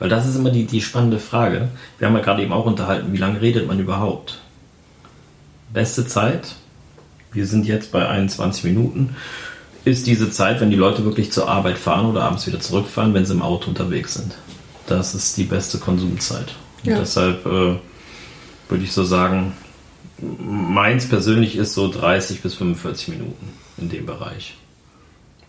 Weil 0.00 0.08
das 0.08 0.26
ist 0.26 0.34
immer 0.34 0.50
die, 0.50 0.64
die 0.64 0.80
spannende 0.80 1.20
Frage. 1.20 1.68
Wir 1.98 2.08
haben 2.08 2.14
ja 2.14 2.22
gerade 2.22 2.42
eben 2.42 2.52
auch 2.52 2.66
unterhalten, 2.66 3.12
wie 3.12 3.18
lange 3.18 3.40
redet 3.40 3.68
man 3.68 3.78
überhaupt? 3.78 4.40
Beste 5.72 6.06
Zeit, 6.06 6.56
wir 7.36 7.46
sind 7.46 7.66
jetzt 7.66 7.92
bei 7.92 8.08
21 8.08 8.64
Minuten, 8.64 9.14
ist 9.84 10.06
diese 10.06 10.30
Zeit, 10.30 10.60
wenn 10.60 10.70
die 10.70 10.76
Leute 10.76 11.04
wirklich 11.04 11.30
zur 11.30 11.48
Arbeit 11.48 11.78
fahren 11.78 12.06
oder 12.06 12.24
abends 12.24 12.46
wieder 12.46 12.58
zurückfahren, 12.58 13.14
wenn 13.14 13.24
sie 13.24 13.34
im 13.34 13.42
Auto 13.42 13.68
unterwegs 13.68 14.14
sind. 14.14 14.34
Das 14.88 15.14
ist 15.14 15.36
die 15.36 15.44
beste 15.44 15.78
Konsumzeit. 15.78 16.54
Ja. 16.82 16.98
deshalb 16.98 17.44
äh, 17.46 17.76
würde 18.68 18.84
ich 18.84 18.92
so 18.92 19.02
sagen, 19.02 19.52
meins 20.18 21.08
persönlich 21.08 21.56
ist 21.56 21.74
so 21.74 21.90
30 21.90 22.42
bis 22.42 22.54
45 22.54 23.08
Minuten 23.08 23.48
in 23.76 23.88
dem 23.88 24.06
Bereich. 24.06 24.56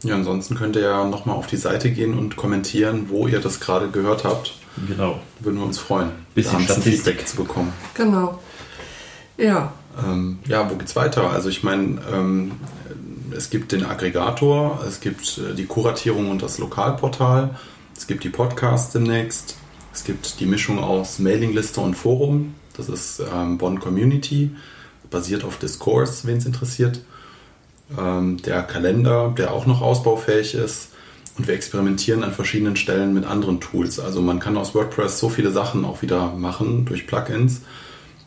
Ja, 0.04 0.16
ansonsten 0.16 0.56
könnt 0.56 0.76
ihr 0.76 0.84
ja 0.84 1.06
nochmal 1.06 1.36
auf 1.36 1.48
die 1.48 1.58
Seite 1.58 1.92
gehen 1.92 2.18
und 2.18 2.36
kommentieren, 2.36 3.08
wo 3.10 3.28
ihr 3.28 3.40
das 3.40 3.60
gerade 3.60 3.90
gehört 3.90 4.24
habt. 4.24 4.54
Genau. 4.88 5.20
Würden 5.40 5.60
wir 5.60 5.66
uns 5.66 5.80
freuen, 5.80 6.12
bisschen 6.36 6.62
Statistik 6.62 7.28
zu 7.28 7.38
bekommen. 7.38 7.74
Genau. 7.96 8.40
Ja. 9.38 9.74
Ähm, 10.04 10.40
ja, 10.48 10.70
wo 10.70 10.76
geht's 10.76 10.96
weiter? 10.96 11.32
Also 11.32 11.50
ich 11.50 11.64
meine, 11.64 12.00
ähm, 12.12 12.52
es 13.36 13.50
gibt 13.50 13.72
den 13.72 13.86
Aggregator, 13.86 14.84
es 14.88 15.00
gibt 15.00 15.38
äh, 15.38 15.56
die 15.56 15.66
Kuratierung 15.66 16.30
und 16.30 16.42
das 16.42 16.58
Lokalportal, 16.58 17.56
es 17.96 18.08
gibt 18.08 18.24
die 18.24 18.30
Podcasts 18.30 18.94
demnächst, 18.94 19.56
es 19.94 20.04
gibt 20.04 20.40
die 20.40 20.46
Mischung 20.46 20.80
aus 20.80 21.20
Mailingliste 21.20 21.82
und 21.82 21.96
Forum, 21.96 22.54
das 22.76 22.90
ist 22.90 23.22
ähm, 23.34 23.58
Bonn 23.58 23.80
Community, 23.80 24.52
basiert 25.10 25.44
auf 25.44 25.58
Discourse, 25.58 26.28
wen 26.28 26.38
es 26.38 26.46
interessiert. 26.46 27.02
Ähm, 27.98 28.38
der 28.42 28.64
Kalender, 28.64 29.34
der 29.38 29.54
auch 29.54 29.66
noch 29.66 29.82
ausbaufähig 29.82 30.54
ist. 30.56 30.90
Und 31.38 31.48
wir 31.48 31.54
experimentieren 31.54 32.24
an 32.24 32.34
verschiedenen 32.34 32.76
Stellen 32.76 33.14
mit 33.14 33.26
anderen 33.26 33.60
Tools. 33.60 34.00
Also 34.00 34.22
man 34.22 34.40
kann 34.40 34.58
aus 34.58 34.74
WordPress 34.74 35.20
so 35.20 35.30
viele 35.30 35.52
Sachen 35.52 35.86
auch 35.86 36.02
wieder 36.02 36.34
machen 36.34 36.86
durch 36.86 37.06
Plugins. 37.08 37.62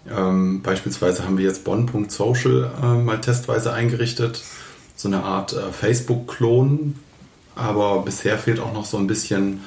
Ähm, 0.08 0.62
beispielsweise 0.62 1.24
haben 1.24 1.38
wir 1.38 1.44
jetzt 1.44 1.64
Bonn.social 1.64 2.70
äh, 2.82 2.94
mal 2.94 3.20
testweise 3.20 3.72
eingerichtet. 3.72 4.42
So 4.96 5.08
eine 5.08 5.22
Art 5.22 5.52
äh, 5.52 5.72
Facebook-Klon. 5.72 6.96
Aber 7.54 8.02
bisher 8.02 8.38
fehlt 8.38 8.60
auch 8.60 8.72
noch 8.72 8.84
so 8.86 8.96
ein 8.96 9.06
bisschen 9.06 9.60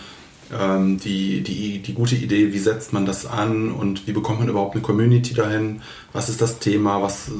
ähm, 0.51 0.99
die, 0.99 1.41
die, 1.41 1.79
die 1.79 1.93
gute 1.93 2.15
Idee, 2.15 2.53
wie 2.53 2.59
setzt 2.59 2.93
man 2.93 3.05
das 3.05 3.25
an 3.25 3.71
und 3.71 4.07
wie 4.07 4.11
bekommt 4.11 4.39
man 4.39 4.49
überhaupt 4.49 4.75
eine 4.75 4.81
Community 4.81 5.33
dahin? 5.33 5.81
Was 6.11 6.29
ist 6.29 6.41
das 6.41 6.59
Thema? 6.59 7.01
Was, 7.01 7.31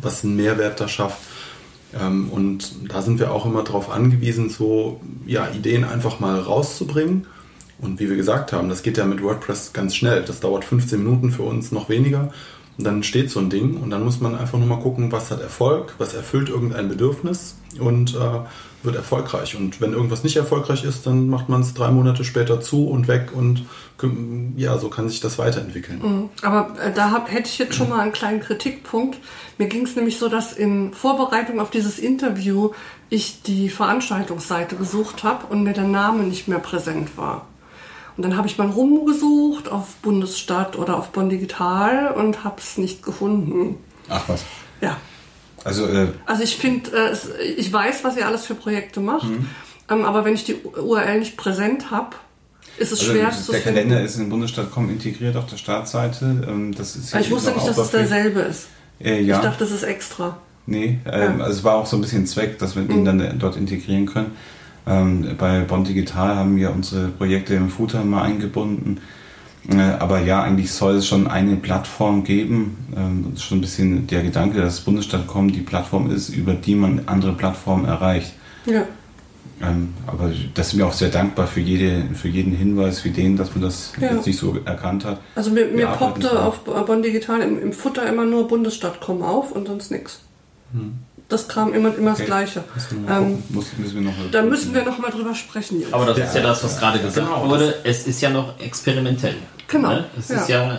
was 0.00 0.24
einen 0.24 0.36
Mehrwert 0.36 0.80
da 0.80 0.88
schafft? 0.88 1.18
Ähm, 1.98 2.30
und 2.30 2.90
da 2.90 3.02
sind 3.02 3.18
wir 3.18 3.32
auch 3.32 3.46
immer 3.46 3.62
darauf 3.62 3.90
angewiesen, 3.90 4.50
so 4.50 5.00
ja, 5.26 5.48
Ideen 5.50 5.84
einfach 5.84 6.20
mal 6.20 6.38
rauszubringen. 6.40 7.26
Und 7.82 8.00
wie 8.00 8.08
wir 8.08 8.16
gesagt 8.16 8.52
haben, 8.52 8.68
das 8.68 8.82
geht 8.82 8.96
ja 8.96 9.04
mit 9.04 9.22
WordPress 9.22 9.72
ganz 9.72 9.94
schnell. 9.94 10.22
Das 10.22 10.40
dauert 10.40 10.64
15 10.64 11.02
Minuten 11.02 11.32
für 11.32 11.42
uns, 11.42 11.72
noch 11.72 11.88
weniger. 11.88 12.32
Und 12.78 12.84
dann 12.84 13.02
steht 13.02 13.30
so 13.30 13.38
ein 13.38 13.50
Ding 13.50 13.76
und 13.76 13.90
dann 13.90 14.02
muss 14.02 14.20
man 14.20 14.34
einfach 14.34 14.58
nur 14.58 14.66
mal 14.66 14.80
gucken, 14.80 15.12
was 15.12 15.30
hat 15.30 15.42
Erfolg, 15.42 15.94
was 15.98 16.14
erfüllt 16.14 16.48
irgendein 16.48 16.88
Bedürfnis 16.88 17.56
und 17.78 18.14
äh, 18.14 18.40
wird 18.82 18.96
erfolgreich. 18.96 19.56
Und 19.56 19.80
wenn 19.80 19.92
irgendwas 19.92 20.24
nicht 20.24 20.36
erfolgreich 20.36 20.84
ist, 20.84 21.06
dann 21.06 21.28
macht 21.28 21.50
man 21.50 21.60
es 21.60 21.74
drei 21.74 21.90
Monate 21.90 22.24
später 22.24 22.62
zu 22.62 22.88
und 22.88 23.08
weg 23.08 23.30
und 23.34 23.66
ja, 24.56 24.78
so 24.78 24.88
kann 24.88 25.08
sich 25.08 25.20
das 25.20 25.38
weiterentwickeln. 25.38 26.00
Mhm. 26.02 26.28
Aber 26.42 26.74
äh, 26.80 26.92
da 26.92 27.10
hab, 27.10 27.30
hätte 27.30 27.48
ich 27.48 27.58
jetzt 27.58 27.74
schon 27.76 27.88
mal 27.88 28.00
einen 28.00 28.12
kleinen 28.12 28.40
Kritikpunkt. 28.40 29.18
Mir 29.58 29.68
ging 29.68 29.84
es 29.84 29.94
nämlich 29.94 30.18
so, 30.18 30.28
dass 30.28 30.52
in 30.52 30.92
Vorbereitung 30.92 31.60
auf 31.60 31.70
dieses 31.70 31.98
Interview 31.98 32.70
ich 33.10 33.42
die 33.42 33.68
Veranstaltungsseite 33.68 34.76
gesucht 34.76 35.22
habe 35.22 35.46
und 35.46 35.62
mir 35.62 35.74
der 35.74 35.84
Name 35.84 36.24
nicht 36.24 36.48
mehr 36.48 36.58
präsent 36.58 37.16
war. 37.16 37.46
Und 38.16 38.24
dann 38.24 38.36
habe 38.36 38.46
ich 38.46 38.58
mal 38.58 38.68
rumgesucht 38.68 39.70
auf 39.70 39.96
Bundesstadt 39.96 40.76
oder 40.76 40.98
auf 40.98 41.08
Bonn 41.10 41.30
Digital 41.30 42.12
und 42.12 42.44
habe 42.44 42.56
es 42.58 42.78
nicht 42.78 43.02
gefunden. 43.02 43.76
Ach 44.08 44.28
was. 44.28 44.44
Ja. 44.80 44.96
Also, 45.64 45.86
äh, 45.86 46.08
also 46.26 46.42
ich 46.42 46.56
finde, 46.56 46.90
äh, 46.90 47.44
ich 47.56 47.72
weiß, 47.72 48.04
was 48.04 48.16
ihr 48.16 48.26
alles 48.26 48.44
für 48.44 48.54
Projekte 48.54 49.00
macht, 49.00 49.28
mhm. 49.28 49.48
ähm, 49.88 50.04
aber 50.04 50.24
wenn 50.24 50.34
ich 50.34 50.44
die 50.44 50.56
URL 50.56 51.20
nicht 51.20 51.36
präsent 51.36 51.90
habe, 51.90 52.16
ist 52.78 52.90
es 52.90 53.00
also 53.00 53.12
schwer 53.12 53.30
zu 53.30 53.52
Der 53.52 53.60
Kalender 53.60 54.02
ist 54.02 54.16
in 54.16 54.28
Bundesstadt.com 54.28 54.90
integriert 54.90 55.36
auf 55.36 55.46
der 55.46 55.56
Startseite. 55.56 56.44
Ähm, 56.48 56.74
das 56.74 56.96
ist 56.96 57.14
ich 57.14 57.30
wusste 57.30 57.52
nicht, 57.52 57.66
dass 57.66 57.78
es 57.78 57.90
derselbe 57.90 58.40
ist. 58.40 58.68
Äh, 59.00 59.20
ja. 59.20 59.36
Ich 59.36 59.42
dachte, 59.42 59.60
das 59.60 59.70
ist 59.70 59.82
extra. 59.84 60.38
Nee, 60.66 60.98
ähm, 61.04 61.38
ja. 61.38 61.44
also 61.44 61.58
es 61.58 61.64
war 61.64 61.76
auch 61.76 61.86
so 61.86 61.96
ein 61.96 62.00
bisschen 62.00 62.26
Zweck, 62.26 62.58
dass 62.58 62.76
wir 62.76 62.82
mhm. 62.82 62.90
ihn 62.90 63.04
dann 63.04 63.38
dort 63.38 63.56
integrieren 63.56 64.06
können. 64.06 64.32
Ähm, 64.86 65.36
bei 65.38 65.60
Bond 65.60 65.88
Digital 65.88 66.36
haben 66.36 66.56
wir 66.56 66.72
unsere 66.72 67.08
Projekte 67.08 67.54
im 67.54 67.68
Footer 67.68 68.04
mal 68.04 68.22
eingebunden. 68.22 69.00
Äh, 69.70 69.80
aber 69.80 70.20
ja, 70.20 70.42
eigentlich 70.42 70.72
soll 70.72 70.96
es 70.96 71.06
schon 71.06 71.28
eine 71.28 71.56
Plattform 71.56 72.24
geben. 72.24 72.76
Ähm, 72.96 73.26
das 73.30 73.40
ist 73.40 73.44
schon 73.44 73.58
ein 73.58 73.60
bisschen 73.60 74.06
der 74.08 74.22
Gedanke, 74.22 74.60
dass 74.60 74.80
Bundesstadt.com 74.80 75.52
die 75.52 75.60
Plattform 75.60 76.10
ist, 76.10 76.30
über 76.30 76.54
die 76.54 76.74
man 76.74 77.02
andere 77.06 77.32
Plattformen 77.32 77.84
erreicht. 77.84 78.32
Ja. 78.66 78.84
Ähm, 79.60 79.94
aber 80.08 80.32
da 80.54 80.64
sind 80.64 80.80
wir 80.80 80.86
auch 80.88 80.92
sehr 80.92 81.10
dankbar 81.10 81.46
für, 81.46 81.60
jede, 81.60 82.02
für 82.14 82.26
jeden 82.26 82.52
Hinweis 82.52 83.04
wie 83.04 83.10
den, 83.10 83.36
dass 83.36 83.54
man 83.54 83.62
das 83.62 83.92
ja. 84.00 84.14
jetzt 84.14 84.26
nicht 84.26 84.38
so 84.38 84.58
erkannt 84.64 85.04
hat. 85.04 85.20
Also 85.36 85.52
mir, 85.52 85.66
mir 85.66 85.86
poppte 85.86 86.42
auf 86.42 86.64
Bonn 86.64 87.02
Digital 87.02 87.40
im, 87.42 87.62
im 87.62 87.72
Futter 87.72 88.08
immer 88.08 88.24
nur 88.24 88.48
Bundesstadt.com 88.48 89.22
auf 89.22 89.52
und 89.52 89.68
sonst 89.68 89.92
nichts. 89.92 90.22
Hm 90.72 90.98
das 91.32 91.48
kam 91.48 91.72
immer, 91.72 91.94
immer 91.96 92.12
okay. 92.12 92.20
das 92.20 92.26
Gleiche. 92.26 92.64
Ähm, 93.08 93.42
müssen 93.48 93.94
wir 93.94 94.00
noch 94.02 94.12
da 94.30 94.42
müssen 94.42 94.74
wir 94.74 94.84
noch 94.84 94.98
mal 94.98 95.10
drüber 95.10 95.34
sprechen. 95.34 95.80
Jetzt. 95.80 95.94
Aber 95.94 96.06
das 96.06 96.18
ja. 96.18 96.24
ist 96.24 96.34
ja 96.34 96.42
das, 96.42 96.62
was 96.62 96.78
gerade 96.78 96.98
gesagt 96.98 97.26
genau, 97.26 97.48
wurde. 97.48 97.74
Es 97.84 98.06
ist 98.06 98.20
ja 98.20 98.30
noch 98.30 98.58
experimentell. 98.60 99.36
Genau. 99.68 99.88
Ne? 99.88 100.04
Es 100.18 100.28
ja. 100.28 100.40
ist 100.40 100.48
ja, 100.48 100.74
äh, 100.74 100.78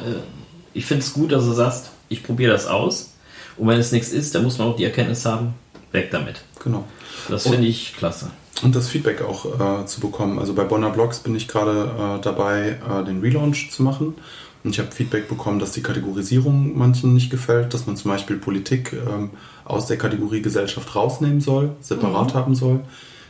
ich 0.74 0.86
finde 0.86 1.04
es 1.04 1.14
gut, 1.14 1.32
dass 1.32 1.44
du 1.46 1.54
sagst, 1.54 1.90
ich 2.10 2.24
probiere 2.24 2.54
das 2.54 2.68
aus. 2.68 3.14
Und 3.58 3.68
wenn 3.68 3.80
es 3.80 3.92
nichts 3.92 4.10
ist, 4.10 4.36
dann 4.36 4.44
muss 4.44 4.58
man 4.58 4.70
auch 4.70 4.76
die 4.76 4.84
Erkenntnis 4.84 5.26
haben, 5.26 5.54
weg 5.92 6.10
damit. 6.12 6.42
Genau. 6.64 6.86
Das 7.30 7.44
finde 7.44 7.68
ich 7.68 7.96
klasse. 7.98 8.30
Und 8.62 8.76
das 8.76 8.90
Feedback 8.90 9.22
auch 9.22 9.46
äh, 9.46 9.86
zu 9.86 10.00
bekommen. 10.00 10.40
Also 10.40 10.54
bei 10.54 10.64
Bonner 10.64 10.90
Blogs 10.90 11.20
bin 11.20 11.36
ich 11.36 11.48
gerade 11.48 12.18
äh, 12.20 12.22
dabei, 12.22 12.78
äh, 12.88 13.04
den 13.04 13.22
Relaunch 13.22 13.72
zu 13.72 13.84
machen. 13.84 14.16
Und 14.64 14.72
ich 14.72 14.80
habe 14.80 14.92
Feedback 14.92 15.28
bekommen, 15.28 15.60
dass 15.60 15.74
die 15.74 15.82
Kategorisierung 15.82 16.78
manchen 16.78 17.14
nicht 17.14 17.30
gefällt, 17.30 17.74
dass 17.74 17.86
man 17.86 17.98
zum 17.98 18.12
Beispiel 18.12 18.38
Politik 18.38 18.94
ähm, 18.94 19.32
aus 19.66 19.88
der 19.88 19.98
Kategorie 19.98 20.42
Gesellschaft 20.42 20.96
rausnehmen 20.96 21.42
soll, 21.42 21.72
separat 21.82 22.34
mhm. 22.34 22.38
haben 22.38 22.56
soll. 22.56 22.80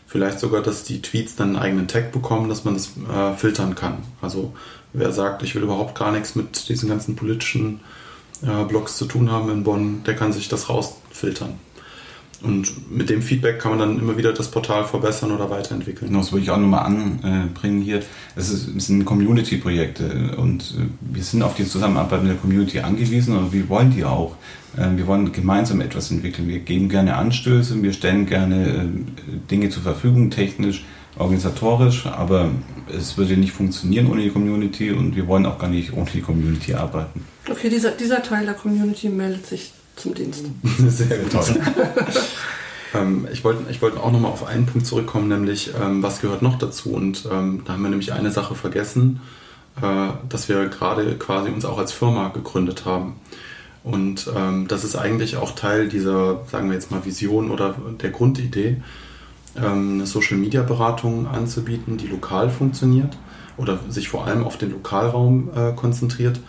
Vielleicht 0.05 0.39
sogar, 0.39 0.61
dass 0.61 0.83
die 0.83 1.01
Tweets 1.01 1.35
dann 1.35 1.49
einen 1.49 1.57
eigenen 1.57 1.87
Tag 1.87 2.11
bekommen, 2.11 2.49
dass 2.49 2.65
man 2.65 2.75
das 2.75 2.91
äh, 3.11 3.33
filtern 3.35 3.73
kann. 3.73 3.99
Also 4.21 4.53
wer 4.93 5.11
sagt, 5.11 5.41
ich 5.41 5.55
will 5.55 5.63
überhaupt 5.63 5.97
gar 5.97 6.11
nichts 6.11 6.35
mit 6.35 6.69
diesen 6.69 6.87
ganzen 6.87 7.15
politischen 7.15 7.79
äh, 8.43 8.63
Blogs 8.65 8.97
zu 8.97 9.05
tun 9.05 9.31
haben 9.31 9.49
in 9.49 9.63
Bonn, 9.63 10.03
der 10.03 10.15
kann 10.15 10.31
sich 10.31 10.49
das 10.49 10.69
rausfiltern. 10.69 11.59
Und 12.43 12.91
mit 12.91 13.09
dem 13.09 13.21
Feedback 13.21 13.57
kann 13.59 13.71
man 13.71 13.79
dann 13.79 13.99
immer 13.99 14.17
wieder 14.17 14.33
das 14.33 14.51
Portal 14.51 14.83
verbessern 14.83 15.31
oder 15.31 15.49
weiterentwickeln. 15.49 16.09
Genau, 16.09 16.19
das 16.19 16.33
würde 16.33 16.43
ich 16.43 16.51
auch 16.51 16.57
nochmal 16.57 16.85
anbringen 16.85 17.81
hier. 17.81 18.01
Es, 18.35 18.49
sind 18.49 19.05
Community-Projekte 19.05 20.35
und 20.35 20.75
äh, 20.77 20.83
wir 20.99 21.23
sind 21.23 21.41
auf 21.41 21.55
die 21.55 21.65
Zusammenarbeit 21.65 22.21
mit 22.21 22.31
der 22.31 22.37
Community 22.37 22.79
angewiesen 22.79 23.37
und 23.37 23.53
wir 23.53 23.69
wollen 23.69 23.91
die 23.91 24.03
auch. 24.03 24.35
Ähm, 24.77 24.97
wir 24.97 25.07
wollen 25.07 25.31
gemeinsam 25.31 25.79
etwas 25.79 26.11
entwickeln. 26.11 26.49
Wir 26.49 26.59
geben 26.59 26.89
gerne 26.89 27.15
Anstöße, 27.15 27.81
wir 27.81 27.93
stellen 27.93 28.25
gerne 28.25 28.67
äh, 28.67 29.47
Dinge 29.49 29.69
zur 29.69 29.83
Verfügung, 29.83 30.29
technisch, 30.29 30.83
organisatorisch, 31.17 32.07
aber 32.07 32.51
es 32.93 33.17
würde 33.17 33.37
nicht 33.37 33.53
funktionieren 33.53 34.07
ohne 34.07 34.21
die 34.21 34.31
Community 34.31 34.91
und 34.91 35.15
wir 35.15 35.27
wollen 35.27 35.45
auch 35.45 35.59
gar 35.59 35.69
nicht 35.69 35.93
ohne 35.93 36.09
die 36.13 36.21
Community 36.21 36.73
arbeiten. 36.73 37.23
Okay, 37.49 37.69
dieser, 37.69 37.91
dieser 37.91 38.21
Teil 38.21 38.45
der 38.45 38.55
Community 38.55 39.07
meldet 39.07 39.45
sich 39.45 39.71
zum 39.95 40.13
Dienst. 40.13 40.45
Sehr 40.87 41.29
toll. 41.29 41.45
Ähm, 42.95 43.27
ich 43.31 43.43
wollte 43.43 43.63
ich 43.71 43.81
wollt 43.81 43.97
auch 43.97 44.11
nochmal 44.11 44.31
auf 44.31 44.45
einen 44.45 44.67
Punkt 44.67 44.85
zurückkommen, 44.85 45.27
nämlich 45.27 45.71
ähm, 45.81 46.03
was 46.03 46.21
gehört 46.21 46.43
noch 46.43 46.59
dazu? 46.59 46.91
Und 46.91 47.27
ähm, 47.31 47.63
da 47.65 47.73
haben 47.73 47.81
wir 47.81 47.89
nämlich 47.89 48.13
eine 48.13 48.29
Sache 48.29 48.53
vergessen, 48.53 49.19
äh, 49.81 50.09
dass 50.29 50.47
wir 50.47 50.67
gerade 50.67 51.15
quasi 51.17 51.49
uns 51.49 51.65
auch 51.65 51.79
als 51.79 51.91
Firma 51.91 52.27
gegründet 52.29 52.85
haben. 52.85 53.15
Und 53.83 54.29
ähm, 54.35 54.67
das 54.67 54.83
ist 54.83 54.95
eigentlich 54.95 55.35
auch 55.35 55.55
Teil 55.55 55.89
dieser, 55.89 56.45
sagen 56.49 56.69
wir 56.69 56.75
jetzt 56.75 56.91
mal, 56.91 57.03
Vision 57.03 57.51
oder 57.51 57.75
der 58.01 58.11
Grundidee, 58.11 58.81
ähm, 59.57 59.95
eine 59.95 60.05
Social-Media-Beratung 60.05 61.27
anzubieten, 61.27 61.97
die 61.97 62.07
lokal 62.07 62.49
funktioniert 62.49 63.17
oder 63.57 63.79
sich 63.89 64.07
vor 64.07 64.25
allem 64.25 64.45
auf 64.45 64.57
den 64.57 64.71
Lokalraum 64.71 65.49
äh, 65.55 65.73
konzentriert, 65.73 66.39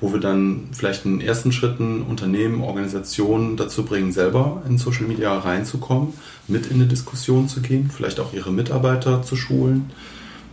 wo 0.00 0.12
wir 0.12 0.20
dann 0.20 0.68
vielleicht 0.72 1.04
in 1.04 1.20
ersten 1.20 1.50
Schritten 1.50 2.02
Unternehmen, 2.02 2.62
Organisationen 2.62 3.56
dazu 3.56 3.84
bringen, 3.84 4.12
selber 4.12 4.62
in 4.68 4.78
Social 4.78 5.06
Media 5.06 5.36
reinzukommen, 5.36 6.14
mit 6.46 6.66
in 6.66 6.76
eine 6.76 6.86
Diskussion 6.86 7.48
zu 7.48 7.60
gehen, 7.60 7.90
vielleicht 7.94 8.20
auch 8.20 8.32
ihre 8.32 8.52
Mitarbeiter 8.52 9.22
zu 9.22 9.34
schulen, 9.34 9.90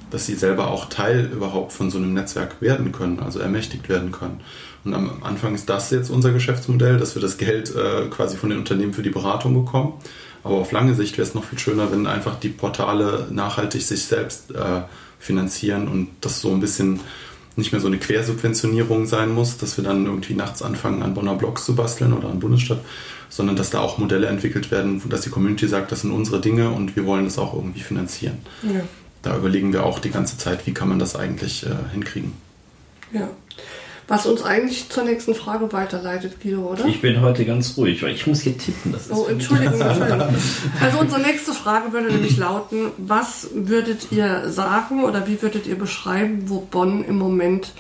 dass 0.10 0.26
sie 0.26 0.36
selber 0.36 0.68
auch 0.68 0.90
Teil 0.90 1.30
überhaupt 1.32 1.74
von 1.74 1.92
so 1.92 1.98
einem 1.98 2.14
Netzwerk 2.14 2.62
werden 2.62 2.92
können, 2.92 3.20
also 3.20 3.40
ermächtigt 3.40 3.90
werden 3.90 4.12
können. 4.12 4.40
Und 4.84 4.94
am 4.94 5.24
Anfang 5.24 5.56
ist 5.56 5.70
das 5.70 5.92
jetzt 5.92 6.10
unser 6.10 6.32
Geschäftsmodell, 6.32 6.98
dass 6.98 7.16
wir 7.16 7.22
das 7.22 7.38
Geld 7.38 7.76
äh, 7.76 8.08
quasi 8.10 8.38
von 8.38 8.50
den 8.50 8.60
Unternehmen 8.60 8.94
für 8.94 9.02
die 9.04 9.10
Beratung 9.10 9.54
bekommen. 9.54 9.94
Aber 10.44 10.56
auf 10.58 10.72
lange 10.72 10.94
Sicht 10.94 11.18
wäre 11.18 11.28
es 11.28 11.34
noch 11.34 11.44
viel 11.44 11.58
schöner, 11.58 11.92
wenn 11.92 12.06
einfach 12.06 12.40
die 12.40 12.50
Portale 12.50 13.28
nachhaltig 13.32 13.82
sich 13.82 14.06
selbst 14.06 14.52
äh, 14.52 14.82
finanzieren 15.20 15.88
und 15.88 16.10
das 16.22 16.40
so 16.40 16.52
ein 16.52 16.60
bisschen 16.60 17.00
nicht 17.56 17.72
mehr 17.72 17.82
so 17.82 17.88
eine 17.88 17.98
Quersubventionierung 17.98 19.06
sein 19.06 19.32
muss, 19.32 19.58
dass 19.58 19.78
wir 19.78 19.84
dann 19.84 20.06
irgendwie 20.06 20.34
nachts 20.34 20.62
anfangen, 20.62 21.02
an 21.04 21.14
Bonner 21.14 21.36
Blocks 21.36 21.66
zu 21.66 21.76
basteln 21.76 22.14
oder 22.14 22.30
an 22.30 22.40
Bundesstadt, 22.40 22.82
sondern 23.30 23.56
dass 23.56 23.70
da 23.70 23.80
auch 23.80 23.98
Modelle 23.98 24.28
entwickelt 24.28 24.72
werden, 24.72 25.02
dass 25.10 25.22
die 25.22 25.30
Community 25.30 25.68
sagt, 25.68 25.92
das 25.92 26.02
sind 26.02 26.12
unsere 26.12 26.42
Dinge 26.42 26.70
und 26.70 26.96
wir 26.96 27.06
wollen 27.06 27.26
das 27.26 27.38
auch 27.38 27.54
irgendwie 27.54 27.82
finanzieren. 27.82 28.38
Ja. 28.64 28.82
Da 29.22 29.38
überlegen 29.38 29.74
wir 29.74 29.86
auch 29.86 30.00
die 30.00 30.12
ganze 30.12 30.38
Zeit, 30.38 30.68
wie 30.68 30.74
kann 30.74 30.90
man 30.90 31.00
das 31.00 31.16
eigentlich 31.16 31.66
äh, 31.66 31.70
hinkriegen. 31.94 32.34
Ja. 33.12 33.30
Was 34.08 34.28
uns 34.28 34.44
eigentlich 34.44 34.90
zur 34.90 35.04
nächsten 35.04 35.34
Frage 35.34 35.74
weiterleitet, 35.74 36.40
Guido, 36.40 36.62
oder? 36.62 36.86
Ich 36.86 37.02
bin 37.02 37.22
heute 37.22 37.44
ganz 37.44 37.76
ruhig, 37.76 38.04
weil 38.04 38.14
ich 38.14 38.28
muss 38.28 38.42
hier 38.42 38.56
tippen. 38.56 38.92
Das 38.92 39.08
ist 39.08 39.12
oh, 39.12 39.26
Entschuldigung, 39.26 39.82
Entschuldigung. 39.82 40.36
Also 40.80 41.00
unsere 41.00 41.22
nächste 41.22 41.54
Frage 41.54 41.92
würde 41.92 42.14
nämlich 42.14 42.38
lauten, 42.38 42.92
was 42.98 43.50
würdet 43.54 44.12
ihr 44.12 44.52
sagen 44.52 45.04
oder 45.04 45.28
wie 45.28 45.42
würdet 45.42 45.66
ihr 45.66 45.78
beschreiben, 45.78 46.44
wo 46.50 46.60
Bonn 46.60 47.04
im 47.04 47.18
Moment 47.18 47.74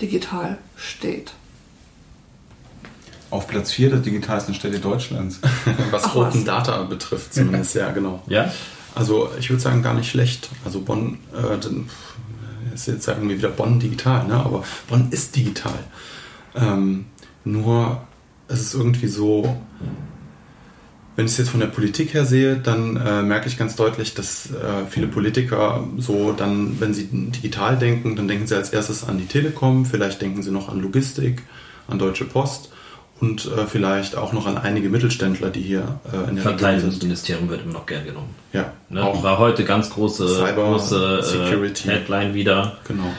digital 0.00 0.56
steht? 0.76 1.32
Auf 3.28 3.46
Platz 3.46 3.70
4 3.72 3.90
der 3.90 3.98
digitalsten 3.98 4.54
Städte 4.54 4.78
Deutschlands. 4.78 5.40
was 5.90 6.04
Ach, 6.04 6.16
Open 6.16 6.40
was? 6.40 6.44
Data 6.44 6.82
betrifft 6.84 7.34
zumindest, 7.34 7.74
ja 7.74 7.90
genau. 7.90 8.22
Ja? 8.28 8.50
Also 8.94 9.30
ich 9.38 9.50
würde 9.50 9.60
sagen, 9.60 9.82
gar 9.82 9.94
nicht 9.94 10.10
schlecht. 10.10 10.48
Also 10.64 10.80
Bonn, 10.80 11.18
äh, 11.34 11.58
ist 12.74 12.86
jetzt 12.86 13.04
sagen 13.04 13.28
wir 13.28 13.36
wieder 13.36 13.48
Bonn 13.48 13.80
digital, 13.80 14.26
ne? 14.26 14.34
aber 14.34 14.64
Bonn 14.88 15.08
ist 15.10 15.36
digital. 15.36 15.78
Ähm, 16.54 17.06
nur 17.44 18.02
es 18.48 18.60
ist 18.60 18.74
irgendwie 18.74 19.06
so, 19.06 19.56
wenn 21.16 21.26
ich 21.26 21.32
es 21.32 21.38
jetzt 21.38 21.50
von 21.50 21.60
der 21.60 21.68
Politik 21.68 22.14
her 22.14 22.24
sehe, 22.24 22.56
dann 22.56 22.96
äh, 22.96 23.22
merke 23.22 23.48
ich 23.48 23.58
ganz 23.58 23.76
deutlich, 23.76 24.14
dass 24.14 24.50
äh, 24.50 24.86
viele 24.88 25.06
Politiker 25.06 25.86
so 25.98 26.32
dann, 26.32 26.80
wenn 26.80 26.94
sie 26.94 27.08
digital 27.10 27.78
denken, 27.78 28.16
dann 28.16 28.28
denken 28.28 28.46
sie 28.46 28.56
als 28.56 28.70
erstes 28.70 29.04
an 29.04 29.18
die 29.18 29.26
Telekom, 29.26 29.86
vielleicht 29.86 30.20
denken 30.20 30.42
sie 30.42 30.50
noch 30.50 30.68
an 30.68 30.80
Logistik, 30.80 31.42
an 31.88 31.98
Deutsche 31.98 32.24
Post 32.24 32.70
und 33.20 33.46
äh, 33.46 33.66
vielleicht 33.66 34.16
auch 34.16 34.32
noch 34.32 34.46
an 34.46 34.56
einige 34.56 34.88
Mittelständler, 34.88 35.50
die 35.50 35.60
hier 35.60 36.00
äh, 36.12 36.28
in 36.28 36.36
der 36.36 36.42
Verteidigungsministerium 36.42 37.48
wird 37.50 37.62
immer 37.62 37.74
noch 37.74 37.86
gern 37.86 38.04
genommen. 38.04 38.34
Ja. 38.52 38.72
Ne? 38.88 39.04
Auch 39.04 39.22
War 39.22 39.38
heute 39.38 39.64
ganz 39.64 39.90
große, 39.90 40.26
Cyber 40.26 40.70
große 40.70 41.18
äh, 41.18 41.22
Security. 41.22 41.88
Headline 41.88 42.34
wieder. 42.34 42.78
Genau. 42.88 43.12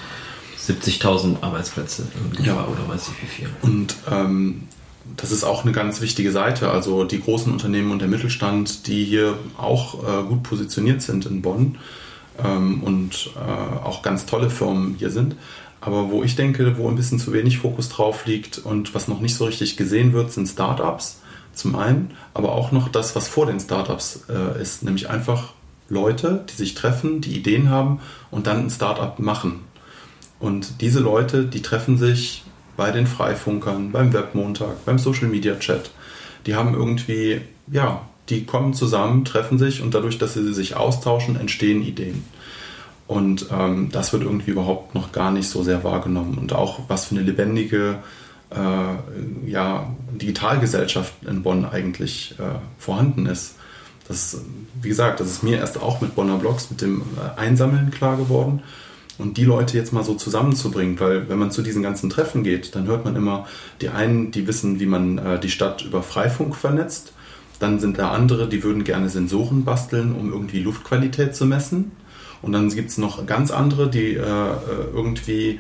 70.000 0.60 1.42
Arbeitsplätze 1.42 2.04
ja. 2.44 2.54
oder 2.54 2.88
weiß 2.88 3.10
ich 3.10 3.22
wie 3.22 3.28
viel. 3.28 3.50
Und 3.62 3.96
ähm, 4.12 4.68
das 5.18 5.32
ist 5.32 5.44
auch 5.44 5.64
eine 5.64 5.72
ganz 5.72 6.02
wichtige 6.02 6.32
Seite. 6.32 6.70
Also 6.70 7.04
die 7.04 7.20
großen 7.20 7.52
Unternehmen 7.52 7.92
und 7.92 8.00
der 8.00 8.08
Mittelstand, 8.08 8.88
die 8.88 9.04
hier 9.04 9.38
auch 9.58 10.04
äh, 10.04 10.24
gut 10.24 10.44
positioniert 10.44 11.02
sind 11.02 11.26
in 11.26 11.42
Bonn 11.42 11.78
ähm, 12.44 12.84
und 12.84 13.32
äh, 13.36 13.86
auch 13.86 14.02
ganz 14.02 14.26
tolle 14.26 14.50
Firmen 14.50 14.96
hier 14.98 15.10
sind. 15.10 15.36
Aber 15.82 16.12
wo 16.12 16.24
ich 16.24 16.36
denke, 16.36 16.78
wo 16.78 16.88
ein 16.88 16.96
bisschen 16.96 17.20
zu 17.20 17.34
wenig 17.34 17.58
Fokus 17.58 17.89
drauf 17.89 18.26
liegt 18.26 18.60
und 18.60 18.94
was 18.94 19.08
noch 19.08 19.20
nicht 19.20 19.36
so 19.36 19.46
richtig 19.46 19.78
gesehen 19.78 20.13
wird, 20.13 20.32
sind 20.32 20.48
Startups 20.48 21.22
zum 21.54 21.76
einen, 21.76 22.12
aber 22.34 22.54
auch 22.54 22.72
noch 22.72 22.88
das, 22.88 23.15
was 23.15 23.28
vor 23.28 23.46
den 23.48 23.60
Startups 23.60 24.26
äh, 24.30 24.62
ist, 24.62 24.84
nämlich 24.84 25.10
einfach 25.10 25.54
Leute, 25.89 26.46
die 26.50 26.54
sich 26.54 26.76
treffen, 26.76 27.20
die 27.20 27.36
Ideen 27.36 27.70
haben 27.70 28.00
und 28.30 28.48
dann 28.48 28.65
ein 28.65 28.70
Startup 28.70 29.17
machen. 29.20 29.62
Und 30.39 30.82
diese 30.82 31.00
Leute, 31.00 31.46
die 31.46 31.62
treffen 31.62 31.98
sich 31.98 32.44
bei 32.78 32.91
den 32.91 33.06
Freifunkern, 33.06 33.91
beim 33.91 34.13
Webmontag, 34.13 34.86
beim 34.86 34.98
Social 34.98 35.28
Media 35.28 35.56
Chat. 35.60 35.91
Die 36.46 36.56
haben 36.56 36.74
irgendwie, 36.74 37.41
ja, 37.72 38.08
die 38.30 38.46
kommen 38.46 38.74
zusammen, 38.74 39.26
treffen 39.26 39.60
sich 39.60 39.82
und 39.82 39.94
dadurch, 39.94 40.17
dass 40.17 40.34
sie 40.34 40.54
sich 40.54 40.76
austauschen, 40.76 41.36
entstehen 41.36 41.84
Ideen. 41.84 42.24
Und 43.12 43.47
ähm, 43.52 43.89
das 43.91 44.13
wird 44.13 44.24
irgendwie 44.24 44.52
überhaupt 44.52 44.95
noch 44.95 45.12
gar 45.12 45.32
nicht 45.32 45.50
so 45.50 45.63
sehr 45.63 45.84
wahrgenommen. 45.84 46.38
Und 46.38 46.54
auch 46.54 46.80
was 46.88 47.08
für 47.08 47.15
eine 47.15 47.26
lebendige 47.26 47.97
äh, 48.52 49.50
ja, 49.52 49.93
Digitalgesellschaft 50.13 51.15
in 51.28 51.43
Bonn 51.43 51.65
eigentlich 51.65 52.36
äh, 52.39 52.60
vorhanden 52.80 53.26
ist. 53.26 53.56
Das, 54.08 54.39
wie 54.82 54.88
gesagt, 54.88 55.19
das 55.19 55.28
ist 55.28 55.43
mir 55.43 55.58
erst 55.58 55.78
auch 55.78 56.00
mit 56.00 56.15
Bonner 56.15 56.38
Blogs, 56.38 56.69
mit 56.69 56.80
dem 56.80 57.02
äh, 57.02 57.38
Einsammeln 57.38 57.91
klar 57.91 58.15
geworden. 58.15 58.62
Und 59.17 59.36
die 59.36 59.43
Leute 59.43 59.76
jetzt 59.76 59.91
mal 59.91 60.06
so 60.06 60.13
zusammenzubringen, 60.13 60.97
weil 61.02 61.28
wenn 61.28 61.38
man 61.38 61.52
zu 61.52 61.63
diesen 61.63 61.84
ganzen 61.84 62.10
Treffen 62.10 62.45
geht, 62.45 62.76
dann 62.76 62.88
hört 62.88 63.04
man 63.04 63.17
immer, 63.17 63.45
die 63.82 63.89
einen, 63.89 64.32
die 64.32 64.47
wissen, 64.47 64.80
wie 64.80 64.86
man 64.86 65.17
äh, 65.17 65.38
die 65.38 65.52
Stadt 65.52 65.84
über 65.84 66.02
Freifunk 66.02 66.56
vernetzt. 66.56 67.12
Dann 67.60 67.82
sind 67.82 67.97
da 67.97 68.12
andere, 68.12 68.47
die 68.47 68.63
würden 68.63 68.86
gerne 68.86 69.10
Sensoren 69.10 69.65
basteln, 69.65 70.15
um 70.15 70.32
irgendwie 70.32 70.62
Luftqualität 70.62 71.36
zu 71.36 71.45
messen. 71.45 71.91
Und 72.41 72.54
dann 72.54 72.69
gibt 72.69 72.89
es 72.89 72.97
noch 72.97 73.25
ganz 73.25 73.51
andere, 73.51 73.89
die 73.89 74.15
äh, 74.15 74.19
äh, 74.19 74.56
irgendwie 74.93 75.60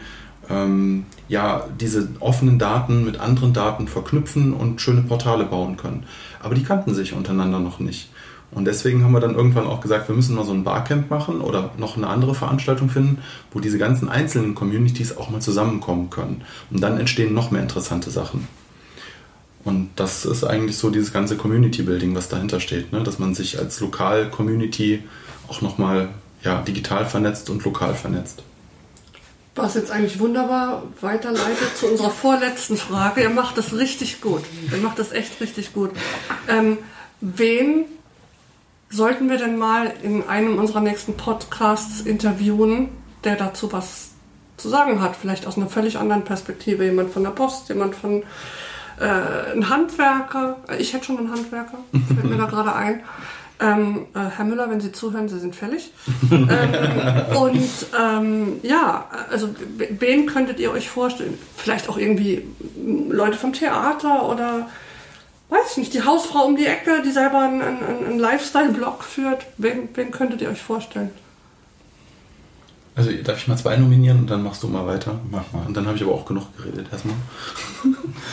ähm, 0.49 1.05
ja, 1.27 1.67
diese 1.79 2.09
offenen 2.19 2.59
Daten 2.59 3.05
mit 3.05 3.19
anderen 3.19 3.53
Daten 3.53 3.87
verknüpfen 3.87 4.53
und 4.53 4.81
schöne 4.81 5.01
Portale 5.01 5.45
bauen 5.45 5.77
können. 5.77 6.03
Aber 6.41 6.55
die 6.55 6.63
kannten 6.63 6.93
sich 6.93 7.13
untereinander 7.13 7.59
noch 7.59 7.79
nicht. 7.79 8.09
Und 8.51 8.65
deswegen 8.65 9.03
haben 9.03 9.13
wir 9.13 9.21
dann 9.21 9.35
irgendwann 9.35 9.65
auch 9.65 9.79
gesagt, 9.79 10.09
wir 10.09 10.15
müssen 10.15 10.35
mal 10.35 10.43
so 10.43 10.51
ein 10.51 10.65
Barcamp 10.65 11.09
machen 11.09 11.39
oder 11.39 11.71
noch 11.77 11.95
eine 11.95 12.07
andere 12.07 12.35
Veranstaltung 12.35 12.89
finden, 12.89 13.19
wo 13.51 13.61
diese 13.61 13.77
ganzen 13.77 14.09
einzelnen 14.09 14.55
Communities 14.55 15.15
auch 15.15 15.29
mal 15.29 15.39
zusammenkommen 15.39 16.09
können. 16.09 16.41
Und 16.69 16.81
dann 16.81 16.99
entstehen 16.99 17.33
noch 17.33 17.51
mehr 17.51 17.61
interessante 17.61 18.09
Sachen. 18.09 18.47
Und 19.63 19.91
das 19.95 20.25
ist 20.25 20.43
eigentlich 20.43 20.77
so 20.77 20.89
dieses 20.89 21.13
ganze 21.13 21.37
Community 21.37 21.83
Building, 21.83 22.13
was 22.13 22.27
dahinter 22.27 22.59
steht, 22.59 22.91
ne? 22.91 23.03
dass 23.03 23.19
man 23.19 23.35
sich 23.35 23.57
als 23.57 23.79
Lokal-Community 23.79 25.03
auch 25.47 25.61
nochmal 25.61 26.09
ja, 26.43 26.61
digital 26.61 27.05
vernetzt 27.05 27.49
und 27.49 27.63
lokal 27.63 27.93
vernetzt. 27.93 28.43
Was 29.55 29.75
jetzt 29.75 29.91
eigentlich 29.91 30.19
wunderbar 30.19 30.83
weiterleitet 31.01 31.75
zu 31.75 31.87
unserer 31.87 32.09
vorletzten 32.09 32.77
Frage. 32.77 33.21
Ihr 33.21 33.29
macht 33.29 33.57
das 33.57 33.73
richtig 33.73 34.21
gut. 34.21 34.43
Ihr 34.71 34.77
macht 34.77 34.97
das 34.97 35.11
echt 35.11 35.41
richtig 35.41 35.73
gut. 35.73 35.91
Ähm, 36.47 36.77
wen 37.19 37.85
sollten 38.89 39.29
wir 39.29 39.37
denn 39.37 39.57
mal 39.57 39.93
in 40.03 40.27
einem 40.27 40.57
unserer 40.57 40.79
nächsten 40.79 41.17
Podcasts 41.17 42.01
interviewen, 42.01 42.89
der 43.25 43.35
dazu 43.35 43.71
was 43.73 44.11
zu 44.55 44.69
sagen 44.69 45.01
hat? 45.01 45.17
Vielleicht 45.17 45.45
aus 45.45 45.57
einer 45.57 45.67
völlig 45.67 45.97
anderen 45.97 46.23
Perspektive. 46.23 46.85
Jemand 46.85 47.11
von 47.11 47.23
der 47.23 47.31
Post, 47.31 47.67
jemand 47.67 47.93
von 47.93 48.23
äh, 48.99 49.51
ein 49.53 49.69
Handwerker. 49.69 50.57
Ich 50.77 50.93
hätte 50.93 51.05
schon 51.05 51.17
einen 51.17 51.31
Handwerker, 51.31 51.77
fällt 52.07 52.23
mir 52.23 52.37
da 52.37 52.45
gerade 52.45 52.73
ein. 52.73 53.03
Ähm, 53.61 54.07
äh, 54.15 54.19
Herr 54.35 54.45
Müller, 54.45 54.69
wenn 54.69 54.81
Sie 54.81 54.91
zuhören, 54.91 55.29
Sie 55.29 55.39
sind 55.39 55.55
fällig. 55.55 55.91
ähm, 56.31 57.37
und 57.37 57.69
ähm, 57.99 58.59
ja, 58.63 59.05
also 59.29 59.49
wen 59.77 60.25
könntet 60.25 60.59
ihr 60.59 60.71
euch 60.71 60.89
vorstellen? 60.89 61.37
Vielleicht 61.55 61.87
auch 61.87 61.97
irgendwie 61.97 62.43
Leute 63.09 63.37
vom 63.37 63.53
Theater 63.53 64.27
oder 64.27 64.67
weiß 65.49 65.71
ich 65.71 65.77
nicht, 65.77 65.93
die 65.93 66.03
Hausfrau 66.03 66.45
um 66.45 66.55
die 66.55 66.65
Ecke, 66.65 67.03
die 67.05 67.11
selber 67.11 67.39
einen, 67.39 67.61
einen, 67.61 68.05
einen 68.07 68.19
Lifestyle-Blog 68.19 69.03
führt. 69.03 69.45
Wen, 69.57 69.89
wen 69.93 70.09
könntet 70.09 70.41
ihr 70.41 70.49
euch 70.49 70.61
vorstellen? 70.61 71.11
Also 72.93 73.09
darf 73.23 73.37
ich 73.37 73.47
mal 73.47 73.57
zwei 73.57 73.77
nominieren 73.77 74.19
und 74.19 74.29
dann 74.29 74.43
machst 74.43 74.63
du 74.63 74.67
mal 74.67 74.85
weiter? 74.85 75.19
Mach 75.31 75.49
mal. 75.53 75.65
Und 75.65 75.77
dann 75.77 75.87
habe 75.87 75.95
ich 75.95 76.03
aber 76.03 76.11
auch 76.11 76.25
genug 76.25 76.45
geredet 76.57 76.87
erstmal. 76.91 77.15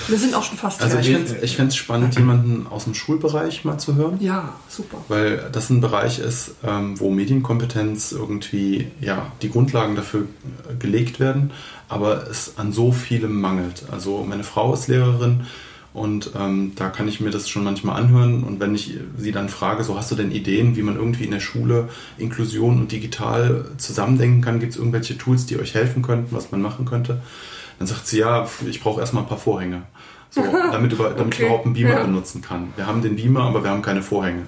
Wir 0.08 0.18
sind 0.18 0.34
auch 0.34 0.42
schon 0.42 0.58
fast 0.58 0.82
Also 0.82 0.98
ich 0.98 1.56
finde 1.56 1.68
es 1.68 1.76
spannend, 1.76 2.16
jemanden 2.16 2.66
aus 2.66 2.84
dem 2.84 2.94
Schulbereich 2.94 3.64
mal 3.64 3.78
zu 3.78 3.94
hören. 3.94 4.16
Ja, 4.20 4.54
super. 4.68 4.98
Weil 5.06 5.48
das 5.52 5.70
ein 5.70 5.80
Bereich 5.80 6.18
ist, 6.18 6.56
ähm, 6.64 6.98
wo 6.98 7.10
Medienkompetenz 7.10 8.10
irgendwie, 8.10 8.90
ja, 9.00 9.30
die 9.42 9.50
Grundlagen 9.50 9.94
dafür 9.94 10.22
äh, 10.68 10.74
gelegt 10.74 11.20
werden, 11.20 11.52
aber 11.88 12.28
es 12.28 12.58
an 12.58 12.72
so 12.72 12.90
vielem 12.90 13.40
mangelt. 13.40 13.84
Also 13.92 14.24
meine 14.28 14.44
Frau 14.44 14.74
ist 14.74 14.88
Lehrerin 14.88 15.46
Und 15.98 16.32
ähm, 16.38 16.72
da 16.76 16.88
kann 16.88 17.08
ich 17.08 17.20
mir 17.20 17.30
das 17.30 17.48
schon 17.48 17.64
manchmal 17.64 18.00
anhören. 18.00 18.44
Und 18.44 18.60
wenn 18.60 18.74
ich 18.74 18.96
sie 19.16 19.32
dann 19.32 19.48
frage, 19.48 19.84
so 19.84 19.96
hast 19.96 20.10
du 20.10 20.14
denn 20.14 20.30
Ideen, 20.30 20.76
wie 20.76 20.82
man 20.82 20.96
irgendwie 20.96 21.24
in 21.24 21.30
der 21.30 21.40
Schule 21.40 21.88
Inklusion 22.16 22.80
und 22.80 22.92
digital 22.92 23.66
zusammendenken 23.76 24.40
kann? 24.40 24.60
Gibt 24.60 24.72
es 24.72 24.78
irgendwelche 24.78 25.18
Tools, 25.18 25.46
die 25.46 25.58
euch 25.58 25.74
helfen 25.74 26.02
könnten, 26.02 26.34
was 26.34 26.50
man 26.50 26.62
machen 26.62 26.84
könnte? 26.84 27.20
Dann 27.78 27.86
sagt 27.86 28.06
sie, 28.06 28.18
ja, 28.18 28.46
ich 28.68 28.80
brauche 28.80 29.00
erstmal 29.00 29.24
ein 29.24 29.28
paar 29.28 29.38
Vorhänge. 29.38 29.82
So, 30.30 30.42
damit, 30.72 30.92
über, 30.92 31.10
damit 31.10 31.20
okay. 31.20 31.34
ich 31.34 31.40
überhaupt 31.40 31.64
einen 31.66 31.74
Beamer 31.74 31.90
ja. 31.90 32.04
benutzen 32.04 32.42
kann. 32.42 32.72
Wir 32.76 32.86
haben 32.86 33.02
den 33.02 33.16
Beamer, 33.16 33.42
aber 33.42 33.62
wir 33.62 33.70
haben 33.70 33.82
keine 33.82 34.02
Vorhänge. 34.02 34.42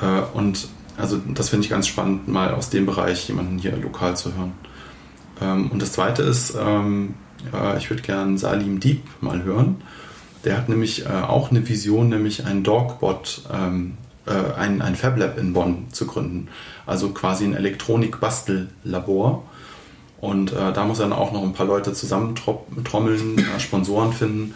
Äh, 0.00 0.36
und 0.36 0.68
also 0.96 1.18
das 1.34 1.48
finde 1.48 1.64
ich 1.64 1.70
ganz 1.70 1.86
spannend, 1.86 2.28
mal 2.28 2.54
aus 2.54 2.70
dem 2.70 2.86
Bereich 2.86 3.26
jemanden 3.28 3.58
hier 3.58 3.76
lokal 3.76 4.16
zu 4.16 4.34
hören. 4.34 4.52
Ähm, 5.40 5.70
und 5.70 5.80
das 5.80 5.92
zweite 5.92 6.22
ist, 6.22 6.54
ähm, 6.60 7.14
äh, 7.52 7.78
ich 7.78 7.88
würde 7.90 8.02
gerne 8.02 8.38
Salim 8.38 8.80
Deep 8.80 9.02
mal 9.20 9.42
hören. 9.42 9.82
Der 10.44 10.56
hat 10.56 10.68
nämlich 10.68 11.06
äh, 11.06 11.08
auch 11.08 11.50
eine 11.50 11.68
Vision, 11.68 12.08
nämlich 12.08 12.46
ein 12.46 12.62
Dogbot, 12.62 13.42
ähm, 13.52 13.98
äh, 14.26 14.58
ein, 14.58 14.80
ein 14.80 14.96
FabLab 14.96 15.38
in 15.38 15.52
Bonn 15.52 15.86
zu 15.92 16.06
gründen. 16.06 16.48
Also 16.86 17.10
quasi 17.10 17.44
ein 17.44 17.54
Elektronik-Bastellabor. 17.54 19.44
Und 20.20 20.52
äh, 20.52 20.72
da 20.72 20.84
muss 20.84 20.98
er 20.98 21.08
dann 21.08 21.18
auch 21.18 21.32
noch 21.32 21.42
ein 21.42 21.52
paar 21.52 21.66
Leute 21.66 21.92
zusammentrommeln, 21.92 23.38
äh, 23.38 23.60
Sponsoren 23.60 24.12
finden 24.12 24.54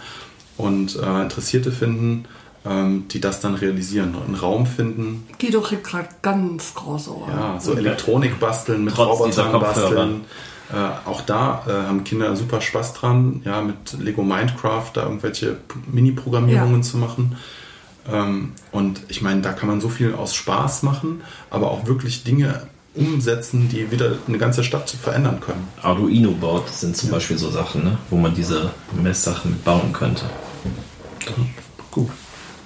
und 0.56 0.96
äh, 0.96 1.22
Interessierte 1.22 1.72
finden, 1.72 2.26
ähm, 2.66 3.06
die 3.08 3.20
das 3.20 3.40
dann 3.40 3.54
realisieren. 3.54 4.14
Einen 4.26 4.34
Raum 4.34 4.66
finden. 4.66 5.26
Guido 5.38 5.60
kriegt 5.60 5.84
gerade 5.84 6.08
ganz 6.22 6.74
große 6.74 7.14
Ohren. 7.14 7.30
Ja, 7.30 7.60
so 7.60 7.74
Elektronik 7.74 8.38
basteln, 8.40 8.84
mit 8.84 8.96
Robotern 8.96 9.52
basteln. 9.60 10.20
Äh, 10.72 11.08
auch 11.08 11.20
da 11.20 11.64
äh, 11.66 11.70
haben 11.88 12.04
Kinder 12.04 12.34
super 12.36 12.60
Spaß 12.60 12.94
dran, 12.94 13.42
ja, 13.44 13.60
mit 13.60 13.98
Lego 13.98 14.22
Minecraft 14.22 14.90
da 14.94 15.02
irgendwelche 15.02 15.58
Mini-Programmierungen 15.92 16.76
ja. 16.76 16.82
zu 16.82 16.96
machen. 16.96 17.36
Ähm, 18.10 18.52
und 18.72 19.02
ich 19.08 19.22
meine, 19.22 19.42
da 19.42 19.52
kann 19.52 19.68
man 19.68 19.80
so 19.80 19.88
viel 19.88 20.14
aus 20.14 20.34
Spaß 20.34 20.82
machen, 20.82 21.22
aber 21.50 21.70
auch 21.70 21.86
wirklich 21.86 22.24
Dinge 22.24 22.66
umsetzen, 22.94 23.68
die 23.68 23.90
wieder 23.90 24.16
eine 24.26 24.38
ganze 24.38 24.62
Stadt 24.62 24.88
verändern 24.90 25.40
können. 25.40 25.68
Arduino-Boards 25.82 26.80
sind 26.80 26.96
zum 26.96 27.10
ja. 27.10 27.16
Beispiel 27.16 27.38
so 27.38 27.50
Sachen, 27.50 27.84
ne, 27.84 27.98
wo 28.08 28.16
man 28.16 28.34
diese 28.34 28.70
Messsachen 29.02 29.60
bauen 29.64 29.92
könnte. 29.92 30.24
Gut. 31.90 32.10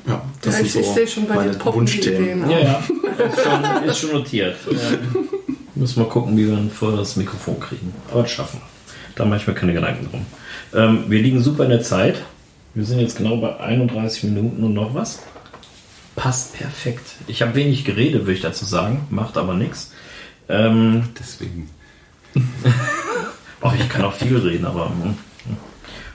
Ja, 0.06 0.22
das 0.42 0.58
ja, 0.58 0.64
ich, 0.64 0.72
so 0.72 0.80
ich 0.80 0.86
sehe 0.86 1.08
schon 1.08 1.26
bei 1.26 1.48
den 1.48 1.64
Wunschthemen. 1.64 2.50
Ja, 2.50 2.58
ja, 2.58 2.78
ist 2.78 3.42
schon, 3.42 3.84
ist 3.84 3.98
schon 3.98 4.12
notiert. 4.12 4.56
Ja. 4.70 4.78
Müssen 5.78 6.02
wir 6.02 6.08
gucken, 6.08 6.36
wie 6.36 6.48
wir 6.48 6.58
vor 6.70 6.96
das 6.96 7.14
Mikrofon 7.14 7.60
kriegen. 7.60 7.94
Aber 8.10 8.22
das 8.22 8.32
schaffen 8.32 8.60
wir. 8.60 8.66
Da 9.14 9.24
mache 9.24 9.40
ich 9.40 9.46
mir 9.46 9.54
keine 9.54 9.72
Gedanken 9.72 10.10
drum. 10.10 10.26
Ähm, 10.74 11.04
wir 11.08 11.22
liegen 11.22 11.40
super 11.40 11.64
in 11.64 11.70
der 11.70 11.82
Zeit. 11.82 12.16
Wir 12.74 12.84
sind 12.84 12.98
jetzt 12.98 13.16
genau 13.16 13.36
bei 13.36 13.60
31 13.60 14.24
Minuten 14.24 14.64
und 14.64 14.74
noch 14.74 14.94
was. 14.94 15.22
Passt 16.16 16.54
perfekt. 16.54 17.06
Ich 17.28 17.42
habe 17.42 17.54
wenig 17.54 17.84
geredet, 17.84 18.22
würde 18.22 18.32
ich 18.32 18.40
dazu 18.40 18.64
sagen. 18.64 19.06
Macht 19.10 19.36
aber 19.36 19.54
nichts. 19.54 19.92
Ähm, 20.48 21.10
Deswegen. 21.18 21.70
Ach, 23.60 23.74
ich 23.74 23.88
kann 23.88 24.04
auch 24.04 24.14
viel 24.14 24.36
reden, 24.36 24.64
aber 24.64 24.90
hm, 24.90 25.16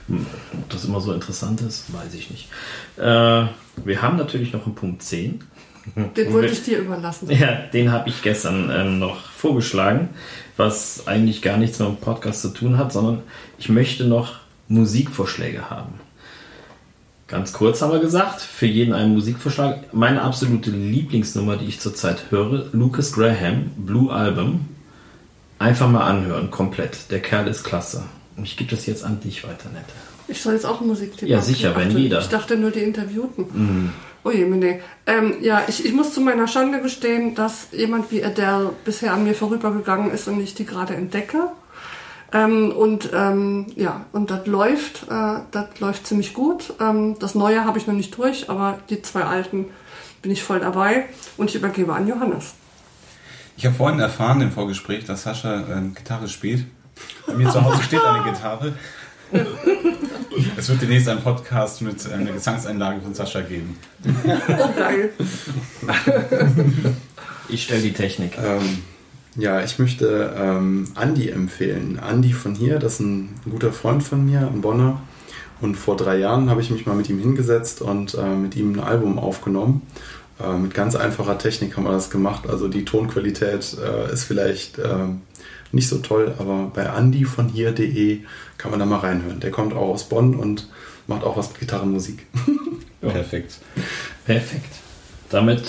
hm, 0.08 0.26
ob 0.52 0.68
das 0.68 0.84
immer 0.84 1.00
so 1.00 1.12
interessant 1.14 1.62
ist, 1.62 1.90
weiß 1.92 2.12
ich 2.14 2.30
nicht. 2.30 2.48
Äh, 2.98 3.46
wir 3.84 4.02
haben 4.02 4.18
natürlich 4.18 4.52
noch 4.52 4.66
einen 4.66 4.74
Punkt 4.74 5.02
10. 5.02 5.42
Den 6.16 6.32
wollte 6.32 6.52
ich 6.52 6.62
dir 6.62 6.78
überlassen. 6.78 7.30
Ja, 7.30 7.66
den 7.72 7.92
habe 7.92 8.08
ich 8.08 8.22
gestern 8.22 8.70
ähm, 8.74 8.98
noch 8.98 9.30
vorgeschlagen, 9.30 10.08
was 10.56 11.06
eigentlich 11.06 11.42
gar 11.42 11.56
nichts 11.56 11.78
mit 11.78 11.88
dem 11.88 11.96
Podcast 11.96 12.42
zu 12.42 12.48
tun 12.48 12.78
hat, 12.78 12.92
sondern 12.92 13.22
ich 13.58 13.68
möchte 13.68 14.04
noch 14.04 14.36
Musikvorschläge 14.68 15.70
haben. 15.70 15.94
Ganz 17.26 17.52
kurz 17.52 17.80
haben 17.80 17.92
wir 17.92 18.00
gesagt, 18.00 18.40
für 18.42 18.66
jeden 18.66 18.92
einen 18.92 19.14
Musikvorschlag. 19.14 19.92
Meine 19.94 20.22
absolute 20.22 20.70
Lieblingsnummer, 20.70 21.56
die 21.56 21.66
ich 21.66 21.80
zurzeit 21.80 22.30
höre, 22.30 22.66
Lucas 22.72 23.12
Graham, 23.12 23.70
Blue 23.76 24.12
Album. 24.12 24.68
Einfach 25.58 25.88
mal 25.88 26.06
anhören, 26.06 26.50
komplett. 26.50 27.10
Der 27.10 27.20
Kerl 27.20 27.48
ist 27.48 27.64
klasse. 27.64 28.04
Und 28.36 28.44
ich 28.44 28.56
gebe 28.56 28.70
das 28.70 28.86
jetzt 28.86 29.04
an 29.04 29.20
dich 29.20 29.44
weiter, 29.44 29.70
Nette. 29.70 29.92
Ich 30.28 30.40
soll 30.42 30.54
jetzt 30.54 30.66
auch 30.66 30.80
Musiktipp 30.80 31.28
Ja, 31.28 31.40
sicher, 31.40 31.74
wenn 31.76 31.96
jeder. 31.96 32.20
Ich 32.20 32.28
dachte 32.28 32.56
nur 32.56 32.70
die 32.70 32.80
Interviewten. 32.80 33.46
Mhm. 33.52 33.92
Oh 34.24 34.30
je, 34.30 34.46
nee. 34.46 34.80
Ähm, 35.06 35.34
ja, 35.42 35.62
ich, 35.68 35.84
ich 35.84 35.92
muss 35.92 36.14
zu 36.14 36.22
meiner 36.22 36.48
Schande 36.48 36.80
gestehen, 36.80 37.34
dass 37.34 37.68
jemand 37.72 38.10
wie 38.10 38.24
Adele 38.24 38.72
bisher 38.84 39.12
an 39.12 39.24
mir 39.24 39.34
vorübergegangen 39.34 40.10
ist 40.10 40.28
und 40.28 40.40
ich 40.40 40.54
die 40.54 40.64
gerade 40.64 40.94
entdecke. 40.94 41.50
Ähm, 42.32 42.72
und 42.72 43.10
ähm, 43.14 43.66
ja, 43.76 44.06
und 44.12 44.30
das 44.30 44.46
läuft, 44.46 45.04
äh, 45.10 45.40
das 45.50 45.78
läuft 45.78 46.06
ziemlich 46.06 46.32
gut. 46.32 46.72
Ähm, 46.80 47.16
das 47.20 47.34
Neue 47.34 47.64
habe 47.64 47.78
ich 47.78 47.86
noch 47.86 47.94
nicht 47.94 48.16
durch, 48.16 48.48
aber 48.48 48.78
die 48.88 49.02
zwei 49.02 49.24
alten 49.24 49.66
bin 50.22 50.32
ich 50.32 50.42
voll 50.42 50.58
dabei 50.58 51.04
und 51.36 51.50
ich 51.50 51.56
übergebe 51.56 51.92
an 51.92 52.08
Johannes. 52.08 52.54
Ich 53.56 53.66
habe 53.66 53.74
vorhin 53.76 54.00
erfahren 54.00 54.40
im 54.40 54.50
Vorgespräch, 54.50 55.04
dass 55.04 55.24
Sascha 55.24 55.60
äh, 55.60 55.88
Gitarre 55.94 56.28
spielt. 56.28 56.64
Bei 57.26 57.34
mir 57.34 57.50
zu 57.50 57.62
Hause 57.62 57.82
steht 57.82 58.02
eine 58.02 58.24
Gitarre. 58.24 58.72
Es 60.56 60.68
wird 60.68 60.82
demnächst 60.82 61.08
einen 61.08 61.22
Podcast 61.22 61.82
mit 61.82 62.10
einer 62.10 62.32
Gesangseinlage 62.32 63.00
von 63.00 63.14
Sascha 63.14 63.40
geben. 63.40 63.76
Oh, 64.04 64.68
geil. 64.76 65.10
Ich 67.48 67.64
stelle 67.64 67.82
die 67.82 67.92
Technik. 67.92 68.38
Ähm, 68.38 68.82
ja, 69.36 69.62
ich 69.62 69.78
möchte 69.78 70.34
ähm, 70.36 70.88
Andi 70.94 71.28
empfehlen. 71.28 71.98
Andi 71.98 72.32
von 72.32 72.54
hier, 72.54 72.78
das 72.78 72.94
ist 72.94 73.00
ein 73.00 73.34
guter 73.48 73.72
Freund 73.72 74.02
von 74.02 74.24
mir, 74.24 74.40
ein 74.40 74.60
Bonner. 74.60 75.00
Und 75.60 75.76
vor 75.76 75.96
drei 75.96 76.18
Jahren 76.18 76.50
habe 76.50 76.60
ich 76.60 76.70
mich 76.70 76.86
mal 76.86 76.94
mit 76.94 77.08
ihm 77.08 77.18
hingesetzt 77.18 77.80
und 77.82 78.14
äh, 78.14 78.34
mit 78.34 78.56
ihm 78.56 78.72
ein 78.72 78.80
Album 78.80 79.18
aufgenommen. 79.18 79.82
Äh, 80.40 80.56
mit 80.58 80.74
ganz 80.74 80.96
einfacher 80.96 81.38
Technik 81.38 81.76
haben 81.76 81.84
wir 81.84 81.92
das 81.92 82.10
gemacht. 82.10 82.48
Also 82.48 82.68
die 82.68 82.84
Tonqualität 82.84 83.76
äh, 83.78 84.12
ist 84.12 84.24
vielleicht 84.24 84.78
ähm, 84.78 85.22
nicht 85.74 85.88
so 85.88 85.98
toll, 85.98 86.34
aber 86.38 86.70
bei 86.74 86.88
Andi 86.88 87.24
von 87.24 87.48
hier.de 87.48 88.20
kann 88.58 88.70
man 88.70 88.80
da 88.80 88.86
mal 88.86 88.98
reinhören. 88.98 89.40
Der 89.40 89.50
kommt 89.50 89.74
auch 89.74 89.90
aus 89.90 90.08
Bonn 90.08 90.34
und 90.34 90.68
macht 91.06 91.24
auch 91.24 91.36
was 91.36 91.50
mit 91.50 91.60
Gitarrenmusik. 91.60 92.26
ja. 93.02 93.10
Perfekt. 93.10 93.58
Perfekt. 94.24 94.74
Damit 95.30 95.64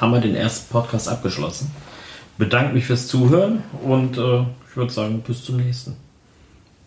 haben 0.00 0.12
wir 0.12 0.20
den 0.20 0.34
ersten 0.34 0.72
Podcast 0.72 1.08
abgeschlossen. 1.08 1.70
Bedanke 2.36 2.74
mich 2.74 2.86
fürs 2.86 3.06
Zuhören 3.06 3.62
und 3.82 4.18
äh, 4.18 4.42
ich 4.68 4.76
würde 4.76 4.92
sagen, 4.92 5.22
bis 5.24 5.44
zum 5.44 5.56
nächsten. 5.56 5.96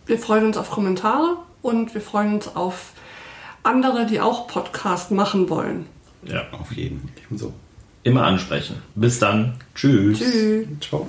Wir 0.05 0.17
freuen 0.17 0.45
uns 0.45 0.57
auf 0.57 0.69
Kommentare 0.69 1.37
und 1.61 1.93
wir 1.93 2.01
freuen 2.01 2.35
uns 2.35 2.55
auf 2.55 2.91
andere, 3.63 4.05
die 4.05 4.19
auch 4.19 4.47
Podcast 4.47 5.11
machen 5.11 5.49
wollen. 5.49 5.85
Ja, 6.23 6.43
auf 6.51 6.71
jeden. 6.73 7.09
Ebenso. 7.25 7.53
Immer 8.03 8.23
ansprechen. 8.23 8.77
Bis 8.95 9.19
dann. 9.19 9.55
Tschüss. 9.75 10.19
Tschüss. 10.19 10.67
Ciao. 10.81 11.07